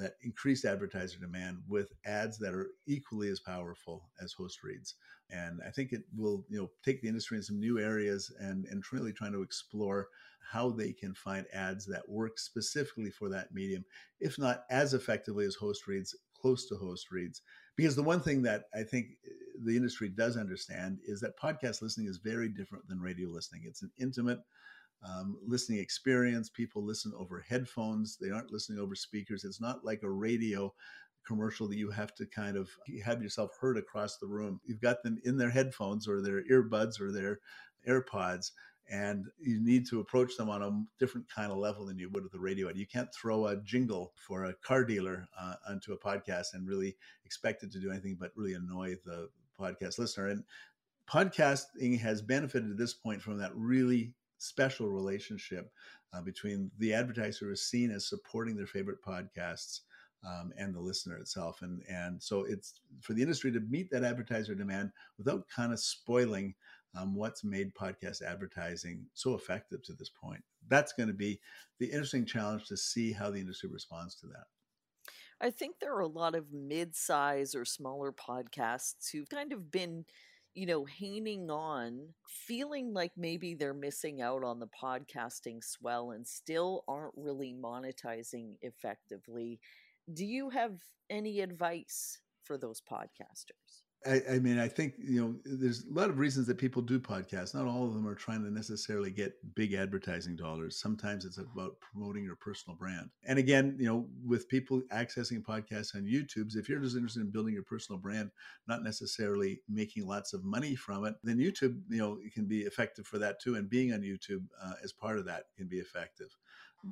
that 0.00 0.14
increased 0.22 0.64
advertiser 0.64 1.18
demand 1.18 1.58
with 1.68 1.92
ads 2.04 2.38
that 2.38 2.54
are 2.54 2.68
equally 2.86 3.28
as 3.28 3.40
powerful 3.40 4.10
as 4.22 4.32
host 4.32 4.62
reads. 4.62 4.94
And 5.30 5.60
I 5.66 5.70
think 5.70 5.92
it 5.92 6.02
will, 6.16 6.44
you 6.48 6.58
know, 6.58 6.70
take 6.84 7.02
the 7.02 7.08
industry 7.08 7.36
in 7.36 7.42
some 7.42 7.58
new 7.58 7.78
areas 7.78 8.32
and 8.38 8.64
and 8.66 8.84
really 8.92 9.12
trying 9.12 9.32
to 9.32 9.42
explore 9.42 10.08
how 10.52 10.70
they 10.70 10.92
can 10.92 11.12
find 11.14 11.46
ads 11.52 11.84
that 11.86 12.08
work 12.08 12.38
specifically 12.38 13.10
for 13.10 13.28
that 13.28 13.52
medium, 13.52 13.84
if 14.20 14.38
not 14.38 14.64
as 14.70 14.94
effectively 14.94 15.44
as 15.44 15.56
host 15.56 15.86
reads, 15.88 16.14
close 16.34 16.66
to 16.68 16.76
host 16.76 17.10
reads. 17.10 17.42
Because 17.74 17.96
the 17.96 18.02
one 18.02 18.20
thing 18.20 18.42
that 18.42 18.64
I 18.74 18.82
think 18.84 19.08
uh, 19.26 19.30
the 19.64 19.76
industry 19.76 20.08
does 20.08 20.36
understand 20.36 20.98
is 21.04 21.20
that 21.20 21.38
podcast 21.38 21.82
listening 21.82 22.06
is 22.06 22.18
very 22.18 22.48
different 22.48 22.86
than 22.88 23.00
radio 23.00 23.28
listening. 23.28 23.62
It's 23.64 23.82
an 23.82 23.90
intimate 23.98 24.38
um, 25.02 25.36
listening 25.46 25.78
experience. 25.78 26.48
People 26.48 26.84
listen 26.84 27.12
over 27.16 27.44
headphones, 27.48 28.16
they 28.20 28.30
aren't 28.30 28.52
listening 28.52 28.78
over 28.78 28.94
speakers. 28.94 29.44
It's 29.44 29.60
not 29.60 29.84
like 29.84 30.02
a 30.02 30.10
radio 30.10 30.72
commercial 31.26 31.68
that 31.68 31.76
you 31.76 31.90
have 31.90 32.14
to 32.14 32.26
kind 32.26 32.56
of 32.56 32.70
have 33.04 33.22
yourself 33.22 33.50
heard 33.60 33.76
across 33.76 34.16
the 34.16 34.26
room. 34.26 34.60
You've 34.64 34.80
got 34.80 35.02
them 35.02 35.18
in 35.24 35.36
their 35.36 35.50
headphones 35.50 36.08
or 36.08 36.22
their 36.22 36.42
earbuds 36.44 37.00
or 37.00 37.10
their 37.12 37.40
AirPods. 37.86 38.52
And 38.88 39.26
you 39.40 39.60
need 39.60 39.88
to 39.88 39.98
approach 39.98 40.36
them 40.36 40.48
on 40.48 40.62
a 40.62 40.84
different 41.00 41.26
kind 41.28 41.50
of 41.50 41.58
level 41.58 41.86
than 41.86 41.98
you 41.98 42.08
would 42.10 42.22
with 42.22 42.30
the 42.30 42.38
radio. 42.38 42.70
You 42.72 42.86
can't 42.86 43.12
throw 43.12 43.48
a 43.48 43.56
jingle 43.56 44.12
for 44.14 44.44
a 44.44 44.54
car 44.54 44.84
dealer 44.84 45.26
uh, 45.38 45.54
onto 45.68 45.92
a 45.92 45.98
podcast 45.98 46.54
and 46.54 46.68
really 46.68 46.96
expect 47.24 47.64
it 47.64 47.72
to 47.72 47.80
do 47.80 47.90
anything 47.90 48.16
but 48.18 48.30
really 48.36 48.54
annoy 48.54 48.94
the 49.04 49.28
podcast 49.58 49.98
listener. 49.98 50.28
And 50.28 50.44
podcasting 51.10 52.00
has 52.00 52.22
benefited 52.22 52.70
at 52.70 52.78
this 52.78 52.94
point 52.94 53.22
from 53.22 53.38
that 53.38 53.50
really 53.56 54.12
special 54.38 54.88
relationship 54.88 55.70
uh, 56.12 56.20
between 56.20 56.70
the 56.78 56.92
advertiser 56.94 57.50
is 57.50 57.66
seen 57.66 57.90
as 57.90 58.08
supporting 58.08 58.56
their 58.56 58.66
favorite 58.66 59.02
podcasts 59.02 59.80
um, 60.26 60.52
and 60.58 60.74
the 60.74 60.80
listener 60.80 61.16
itself. 61.16 61.62
And 61.62 61.82
and 61.88 62.22
so 62.22 62.44
it's 62.44 62.80
for 63.00 63.12
the 63.12 63.22
industry 63.22 63.52
to 63.52 63.60
meet 63.60 63.90
that 63.90 64.04
advertiser 64.04 64.54
demand 64.54 64.92
without 65.18 65.48
kind 65.48 65.72
of 65.72 65.80
spoiling 65.80 66.54
um, 66.96 67.14
what's 67.14 67.44
made 67.44 67.74
podcast 67.74 68.22
advertising 68.22 69.06
so 69.14 69.34
effective 69.34 69.82
to 69.84 69.92
this 69.92 70.10
point. 70.10 70.42
That's 70.68 70.92
going 70.92 71.08
to 71.08 71.14
be 71.14 71.40
the 71.78 71.86
interesting 71.86 72.24
challenge 72.24 72.66
to 72.68 72.76
see 72.76 73.12
how 73.12 73.30
the 73.30 73.40
industry 73.40 73.68
responds 73.70 74.14
to 74.16 74.26
that. 74.28 74.46
I 75.40 75.50
think 75.50 75.78
there 75.78 75.94
are 75.94 76.00
a 76.00 76.06
lot 76.06 76.34
of 76.34 76.52
mid-size 76.52 77.54
or 77.54 77.66
smaller 77.66 78.10
podcasts 78.10 79.10
who've 79.12 79.28
kind 79.28 79.52
of 79.52 79.70
been 79.70 80.06
you 80.56 80.66
know, 80.66 80.84
hanging 80.86 81.50
on, 81.50 82.14
feeling 82.28 82.92
like 82.94 83.12
maybe 83.16 83.54
they're 83.54 83.74
missing 83.74 84.22
out 84.22 84.44
on 84.44 84.58
the 84.60 84.68
podcasting 84.68 85.62
swell 85.64 86.12
and 86.12 86.26
still 86.26 86.84
aren't 86.88 87.14
really 87.16 87.54
monetizing 87.54 88.56
effectively. 88.62 89.60
Do 90.12 90.26
you 90.26 90.50
have 90.50 90.80
any 91.10 91.40
advice 91.40 92.20
for 92.44 92.58
those 92.58 92.80
podcasters? 92.82 93.85
I, 94.06 94.22
I, 94.34 94.38
mean, 94.38 94.58
I 94.58 94.68
think 94.68 94.94
you 94.98 95.20
know, 95.20 95.34
there's 95.44 95.84
a 95.84 95.92
lot 95.92 96.10
of 96.10 96.18
reasons 96.18 96.46
that 96.46 96.58
people 96.58 96.80
do 96.82 96.98
podcasts. 96.98 97.54
Not 97.54 97.66
all 97.66 97.86
of 97.86 97.94
them 97.94 98.06
are 98.06 98.14
trying 98.14 98.42
to 98.44 98.50
necessarily 98.50 99.10
get 99.10 99.34
big 99.54 99.74
advertising 99.74 100.36
dollars. 100.36 100.78
Sometimes 100.78 101.24
it's 101.24 101.38
about 101.38 101.80
promoting 101.80 102.24
your 102.24 102.36
personal 102.36 102.76
brand. 102.76 103.10
And 103.24 103.38
again, 103.38 103.76
you 103.78 103.86
know, 103.86 104.06
with 104.24 104.48
people 104.48 104.82
accessing 104.92 105.42
podcasts 105.42 105.94
on 105.94 106.04
YouTube's, 106.04 106.56
if 106.56 106.68
you're 106.68 106.80
just 106.80 106.96
interested 106.96 107.22
in 107.22 107.30
building 107.30 107.54
your 107.54 107.64
personal 107.64 107.98
brand, 107.98 108.30
not 108.68 108.82
necessarily 108.82 109.60
making 109.68 110.06
lots 110.06 110.32
of 110.32 110.44
money 110.44 110.76
from 110.76 111.04
it, 111.04 111.14
then 111.22 111.38
YouTube, 111.38 111.80
you 111.88 111.98
know, 111.98 112.18
can 112.32 112.46
be 112.46 112.60
effective 112.60 113.06
for 113.06 113.18
that 113.18 113.40
too. 113.40 113.56
And 113.56 113.68
being 113.68 113.92
on 113.92 114.00
YouTube 114.00 114.44
uh, 114.62 114.74
as 114.84 114.92
part 114.92 115.18
of 115.18 115.26
that 115.26 115.44
can 115.56 115.66
be 115.66 115.78
effective 115.78 116.36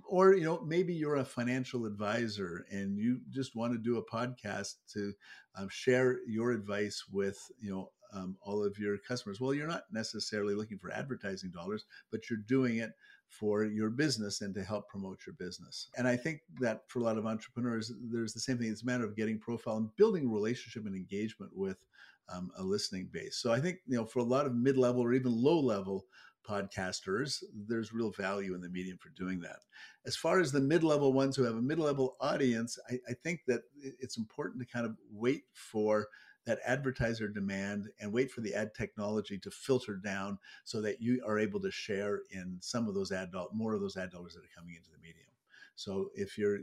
or 0.08 0.34
you 0.34 0.44
know 0.44 0.60
maybe 0.64 0.94
you're 0.94 1.16
a 1.16 1.24
financial 1.24 1.86
advisor 1.86 2.66
and 2.70 2.98
you 2.98 3.20
just 3.30 3.54
want 3.54 3.72
to 3.72 3.78
do 3.78 3.98
a 3.98 4.04
podcast 4.04 4.74
to 4.92 5.12
um, 5.56 5.68
share 5.70 6.18
your 6.26 6.52
advice 6.52 7.04
with 7.10 7.38
you 7.60 7.70
know 7.70 7.90
um, 8.12 8.36
all 8.42 8.64
of 8.64 8.78
your 8.78 8.96
customers. 8.98 9.40
Well 9.40 9.54
you're 9.54 9.66
not 9.68 9.84
necessarily 9.92 10.54
looking 10.54 10.78
for 10.78 10.92
advertising 10.92 11.50
dollars 11.50 11.84
but 12.10 12.28
you're 12.28 12.40
doing 12.46 12.78
it 12.78 12.92
for 13.28 13.64
your 13.64 13.90
business 13.90 14.40
and 14.40 14.54
to 14.54 14.62
help 14.62 14.88
promote 14.88 15.20
your 15.26 15.34
business. 15.34 15.88
And 15.96 16.06
i 16.06 16.16
think 16.16 16.40
that 16.60 16.82
for 16.88 17.00
a 17.00 17.02
lot 17.02 17.18
of 17.18 17.26
entrepreneurs 17.26 17.92
there's 18.10 18.34
the 18.34 18.40
same 18.40 18.58
thing. 18.58 18.68
It's 18.70 18.82
a 18.82 18.86
matter 18.86 19.04
of 19.04 19.16
getting 19.16 19.38
profile 19.38 19.76
and 19.76 19.94
building 19.96 20.30
relationship 20.30 20.86
and 20.86 20.94
engagement 20.94 21.52
with 21.54 21.84
um, 22.28 22.50
a 22.56 22.62
listening 22.62 23.08
base. 23.12 23.36
So 23.36 23.52
i 23.52 23.60
think 23.60 23.78
you 23.86 23.96
know 23.96 24.06
for 24.06 24.20
a 24.20 24.24
lot 24.24 24.46
of 24.46 24.54
mid-level 24.54 25.02
or 25.02 25.12
even 25.12 25.32
low 25.32 25.60
level 25.60 26.06
podcasters, 26.48 27.42
there's 27.66 27.92
real 27.92 28.10
value 28.10 28.54
in 28.54 28.60
the 28.60 28.68
medium 28.68 28.98
for 28.98 29.10
doing 29.10 29.40
that. 29.40 29.60
As 30.06 30.16
far 30.16 30.40
as 30.40 30.52
the 30.52 30.60
mid 30.60 30.82
level 30.82 31.12
ones 31.12 31.36
who 31.36 31.44
have 31.44 31.56
a 31.56 31.62
mid 31.62 31.78
level 31.78 32.16
audience, 32.20 32.78
I, 32.90 32.98
I, 33.08 33.14
think 33.22 33.40
that 33.46 33.62
it's 33.82 34.18
important 34.18 34.60
to 34.60 34.72
kind 34.72 34.86
of 34.86 34.96
wait 35.10 35.44
for 35.52 36.08
that 36.46 36.60
advertiser 36.66 37.28
demand 37.28 37.88
and 38.00 38.12
wait 38.12 38.30
for 38.30 38.42
the 38.42 38.54
ad 38.54 38.74
technology 38.74 39.38
to 39.38 39.50
filter 39.50 39.96
down 39.96 40.38
so 40.64 40.80
that 40.82 41.00
you 41.00 41.22
are 41.26 41.38
able 41.38 41.60
to 41.60 41.70
share 41.70 42.20
in 42.30 42.58
some 42.60 42.86
of 42.86 42.94
those 42.94 43.12
ad 43.12 43.32
dollars, 43.32 43.50
more 43.54 43.74
of 43.74 43.80
those 43.80 43.96
ad 43.96 44.10
dollars 44.10 44.34
that 44.34 44.44
are 44.44 44.54
coming 44.54 44.74
into 44.74 44.90
the 44.90 44.98
medium. 44.98 45.26
So 45.74 46.10
if 46.14 46.36
you're 46.36 46.60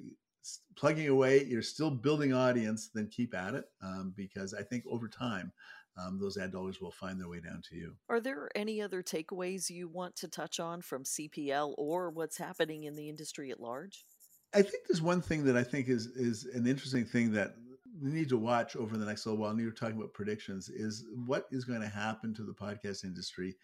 plugging 0.75 1.07
away, 1.07 1.43
you're 1.45 1.61
still 1.61 1.91
building 1.91 2.33
audience, 2.33 2.89
then 2.93 3.07
keep 3.07 3.35
at 3.35 3.53
it 3.53 3.65
um, 3.81 4.13
because 4.15 4.53
I 4.53 4.63
think 4.63 4.83
over 4.87 5.07
time, 5.07 5.51
um, 5.97 6.19
those 6.19 6.37
ad 6.37 6.51
dollars 6.51 6.79
will 6.81 6.91
find 6.91 7.19
their 7.19 7.29
way 7.29 7.39
down 7.39 7.61
to 7.69 7.75
you. 7.75 7.95
Are 8.09 8.19
there 8.19 8.49
any 8.55 8.81
other 8.81 9.03
takeaways 9.03 9.69
you 9.69 9.87
want 9.87 10.15
to 10.17 10.27
touch 10.27 10.59
on 10.59 10.81
from 10.81 11.03
CPL 11.03 11.73
or 11.77 12.09
what's 12.09 12.37
happening 12.37 12.83
in 12.83 12.95
the 12.95 13.09
industry 13.09 13.51
at 13.51 13.59
large? 13.59 14.05
I 14.53 14.61
think 14.61 14.87
there's 14.87 15.01
one 15.01 15.21
thing 15.21 15.45
that 15.45 15.55
I 15.55 15.63
think 15.63 15.87
is 15.87 16.07
is 16.07 16.45
an 16.53 16.67
interesting 16.67 17.05
thing 17.05 17.31
that 17.33 17.55
we 18.01 18.11
need 18.11 18.29
to 18.29 18.37
watch 18.37 18.75
over 18.75 18.97
the 18.97 19.05
next 19.05 19.25
little 19.25 19.39
while. 19.39 19.51
And 19.51 19.59
you're 19.59 19.71
talking 19.71 19.97
about 19.97 20.13
predictions 20.13 20.69
is 20.69 21.05
what 21.25 21.45
is 21.51 21.65
going 21.65 21.81
to 21.81 21.87
happen 21.87 22.33
to 22.35 22.43
the 22.43 22.53
podcast 22.53 23.03
industry 23.03 23.55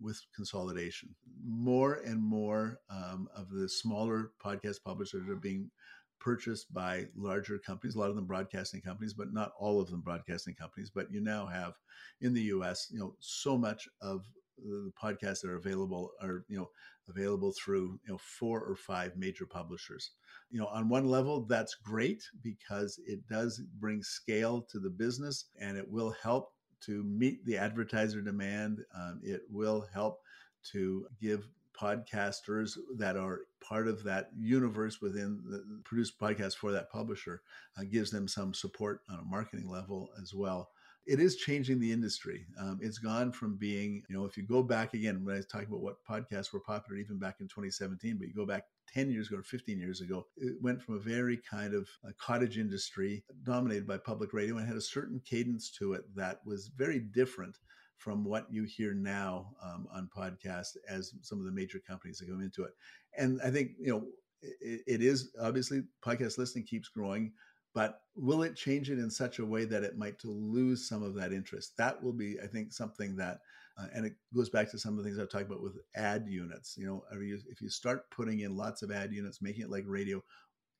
with 0.00 0.20
consolidation. 0.34 1.14
More 1.44 1.94
and 2.06 2.22
more 2.22 2.80
um, 2.90 3.28
of 3.36 3.50
the 3.50 3.68
smaller 3.68 4.32
podcast 4.44 4.76
publishers 4.84 5.28
are 5.28 5.36
being 5.36 5.70
purchased 6.20 6.72
by 6.72 7.06
larger 7.16 7.58
companies, 7.58 7.94
a 7.94 7.98
lot 7.98 8.10
of 8.10 8.16
them 8.16 8.26
broadcasting 8.26 8.80
companies, 8.80 9.14
but 9.14 9.32
not 9.32 9.52
all 9.58 9.80
of 9.80 9.90
them 9.90 10.00
broadcasting 10.00 10.54
companies. 10.54 10.90
But 10.94 11.10
you 11.10 11.20
now 11.20 11.46
have 11.46 11.74
in 12.20 12.32
the 12.32 12.42
US, 12.42 12.88
you 12.90 13.00
know, 13.00 13.14
so 13.18 13.58
much 13.58 13.88
of 14.00 14.26
the 14.58 14.92
podcasts 15.02 15.40
that 15.40 15.50
are 15.50 15.56
available 15.56 16.12
are, 16.22 16.44
you 16.48 16.58
know, 16.58 16.70
available 17.08 17.52
through, 17.52 17.98
you 18.06 18.12
know, 18.12 18.18
four 18.18 18.62
or 18.62 18.76
five 18.76 19.16
major 19.16 19.46
publishers. 19.46 20.12
You 20.50 20.60
know, 20.60 20.66
on 20.66 20.88
one 20.88 21.06
level, 21.06 21.44
that's 21.46 21.74
great 21.74 22.22
because 22.42 23.00
it 23.06 23.26
does 23.28 23.62
bring 23.78 24.02
scale 24.02 24.62
to 24.70 24.78
the 24.78 24.90
business 24.90 25.46
and 25.60 25.76
it 25.76 25.90
will 25.90 26.14
help 26.22 26.52
to 26.82 27.02
meet 27.04 27.44
the 27.44 27.56
advertiser 27.56 28.20
demand. 28.20 28.84
Um, 28.94 29.20
it 29.22 29.42
will 29.50 29.86
help 29.92 30.20
to 30.72 31.06
give 31.20 31.48
podcasters 31.80 32.76
that 32.96 33.16
are 33.16 33.40
part 33.66 33.88
of 33.88 34.02
that 34.04 34.30
universe 34.36 35.00
within 35.00 35.40
the 35.46 35.80
produced 35.84 36.18
podcast 36.18 36.54
for 36.54 36.72
that 36.72 36.90
publisher 36.90 37.42
uh, 37.78 37.82
gives 37.90 38.10
them 38.10 38.28
some 38.28 38.52
support 38.52 39.00
on 39.08 39.20
a 39.20 39.24
marketing 39.24 39.68
level 39.68 40.10
as 40.20 40.34
well 40.34 40.70
it 41.06 41.18
is 41.18 41.36
changing 41.36 41.80
the 41.80 41.90
industry. 41.90 42.46
Um, 42.58 42.78
it's 42.80 42.98
gone 42.98 43.32
from 43.32 43.56
being, 43.56 44.02
you 44.08 44.16
know, 44.16 44.26
if 44.26 44.36
you 44.36 44.42
go 44.42 44.62
back 44.62 44.94
again, 44.94 45.24
when 45.24 45.34
I 45.34 45.38
was 45.38 45.46
talking 45.46 45.68
about 45.68 45.80
what 45.80 46.04
podcasts 46.08 46.52
were 46.52 46.60
popular 46.60 47.00
even 47.00 47.18
back 47.18 47.36
in 47.40 47.48
2017, 47.48 48.16
but 48.18 48.28
you 48.28 48.34
go 48.34 48.46
back 48.46 48.64
10 48.92 49.10
years 49.10 49.28
ago 49.28 49.38
or 49.38 49.42
15 49.42 49.78
years 49.78 50.00
ago, 50.00 50.26
it 50.36 50.54
went 50.60 50.82
from 50.82 50.96
a 50.96 51.00
very 51.00 51.38
kind 51.38 51.74
of 51.74 51.88
cottage 52.18 52.58
industry 52.58 53.24
dominated 53.44 53.86
by 53.86 53.96
public 53.96 54.32
radio 54.32 54.58
and 54.58 54.66
had 54.66 54.76
a 54.76 54.80
certain 54.80 55.20
cadence 55.24 55.70
to 55.70 55.94
it 55.94 56.04
that 56.14 56.40
was 56.44 56.70
very 56.76 56.98
different 56.98 57.58
from 58.00 58.24
what 58.24 58.46
you 58.50 58.64
hear 58.64 58.94
now 58.94 59.50
um, 59.62 59.86
on 59.92 60.08
podcasts 60.16 60.76
as 60.88 61.12
some 61.20 61.38
of 61.38 61.44
the 61.44 61.52
major 61.52 61.78
companies 61.86 62.18
that 62.18 62.28
come 62.28 62.40
into 62.40 62.64
it. 62.64 62.72
And 63.16 63.40
I 63.44 63.50
think, 63.50 63.72
you 63.78 63.92
know, 63.92 64.06
it, 64.42 64.80
it 64.86 65.02
is 65.02 65.30
obviously 65.40 65.82
podcast 66.04 66.38
listening 66.38 66.64
keeps 66.64 66.88
growing 66.88 67.32
but 67.74 68.00
will 68.16 68.42
it 68.42 68.56
change 68.56 68.90
it 68.90 68.98
in 68.98 69.10
such 69.10 69.38
a 69.38 69.44
way 69.44 69.64
that 69.64 69.84
it 69.84 69.96
might 69.96 70.18
to 70.18 70.28
lose 70.28 70.88
some 70.88 71.02
of 71.02 71.14
that 71.14 71.32
interest 71.32 71.76
that 71.76 72.02
will 72.02 72.12
be 72.12 72.38
i 72.42 72.46
think 72.46 72.72
something 72.72 73.14
that 73.16 73.40
uh, 73.78 73.86
and 73.94 74.06
it 74.06 74.14
goes 74.34 74.48
back 74.48 74.70
to 74.70 74.78
some 74.78 74.92
of 74.92 74.98
the 74.98 75.04
things 75.04 75.18
i've 75.18 75.28
talked 75.28 75.44
about 75.44 75.62
with 75.62 75.76
ad 75.94 76.24
units 76.26 76.74
you 76.76 76.86
know 76.86 77.04
if 77.12 77.60
you 77.60 77.68
start 77.68 78.10
putting 78.10 78.40
in 78.40 78.56
lots 78.56 78.82
of 78.82 78.90
ad 78.90 79.12
units 79.12 79.42
making 79.42 79.62
it 79.62 79.70
like 79.70 79.84
radio 79.86 80.22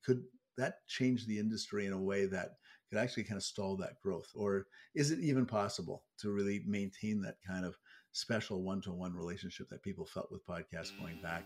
could 0.03 0.23
that 0.57 0.85
change 0.87 1.25
the 1.25 1.39
industry 1.39 1.85
in 1.85 1.93
a 1.93 2.01
way 2.01 2.25
that 2.25 2.55
could 2.91 2.99
actually 2.99 3.23
kind 3.23 3.37
of 3.37 3.43
stall 3.43 3.77
that 3.77 3.99
growth 4.03 4.29
or 4.35 4.67
is 4.93 5.11
it 5.11 5.19
even 5.19 5.45
possible 5.45 6.03
to 6.19 6.31
really 6.31 6.61
maintain 6.67 7.21
that 7.21 7.37
kind 7.47 7.65
of 7.65 7.75
special 8.11 8.61
one-to-one 8.61 9.15
relationship 9.15 9.69
that 9.69 9.81
people 9.81 10.05
felt 10.05 10.31
with 10.31 10.45
podcasts 10.45 10.91
going 10.99 11.17
back 11.23 11.45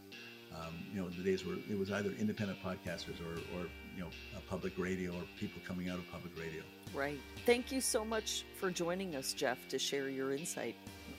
um, 0.54 0.74
you 0.94 1.02
know, 1.02 1.10
the 1.10 1.24
days 1.24 1.46
where 1.46 1.58
it 1.70 1.78
was 1.78 1.92
either 1.92 2.12
independent 2.12 2.60
podcasters 2.64 3.20
or, 3.22 3.34
or 3.58 3.68
you 3.96 4.02
know, 4.02 4.10
public 4.50 4.78
radio 4.78 5.12
or 5.12 5.24
people 5.40 5.62
coming 5.68 5.90
out 5.90 5.98
of 5.98 6.10
public 6.12 6.38
radio. 6.40 6.62
Right. 6.94 7.20
Thank 7.46 7.72
you 7.72 7.82
so 7.82 8.06
much 8.06 8.46
for 8.60 8.72
joining 8.72 9.16
us, 9.16 9.34
Jeff, 9.34 9.68
to 9.70 9.80
share 9.80 10.10
your 10.10 10.34
insight. 10.34 10.76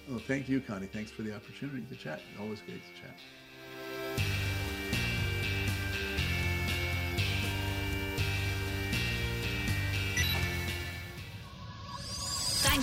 Well, 0.08 0.20
thank 0.26 0.48
you, 0.48 0.60
Connie. 0.60 0.86
Thanks 0.86 1.10
for 1.10 1.22
the 1.22 1.34
opportunity 1.34 1.84
to 1.90 1.96
chat. 1.96 2.20
Always 2.40 2.60
great 2.60 2.82
to 2.82 3.02
chat. 3.02 3.16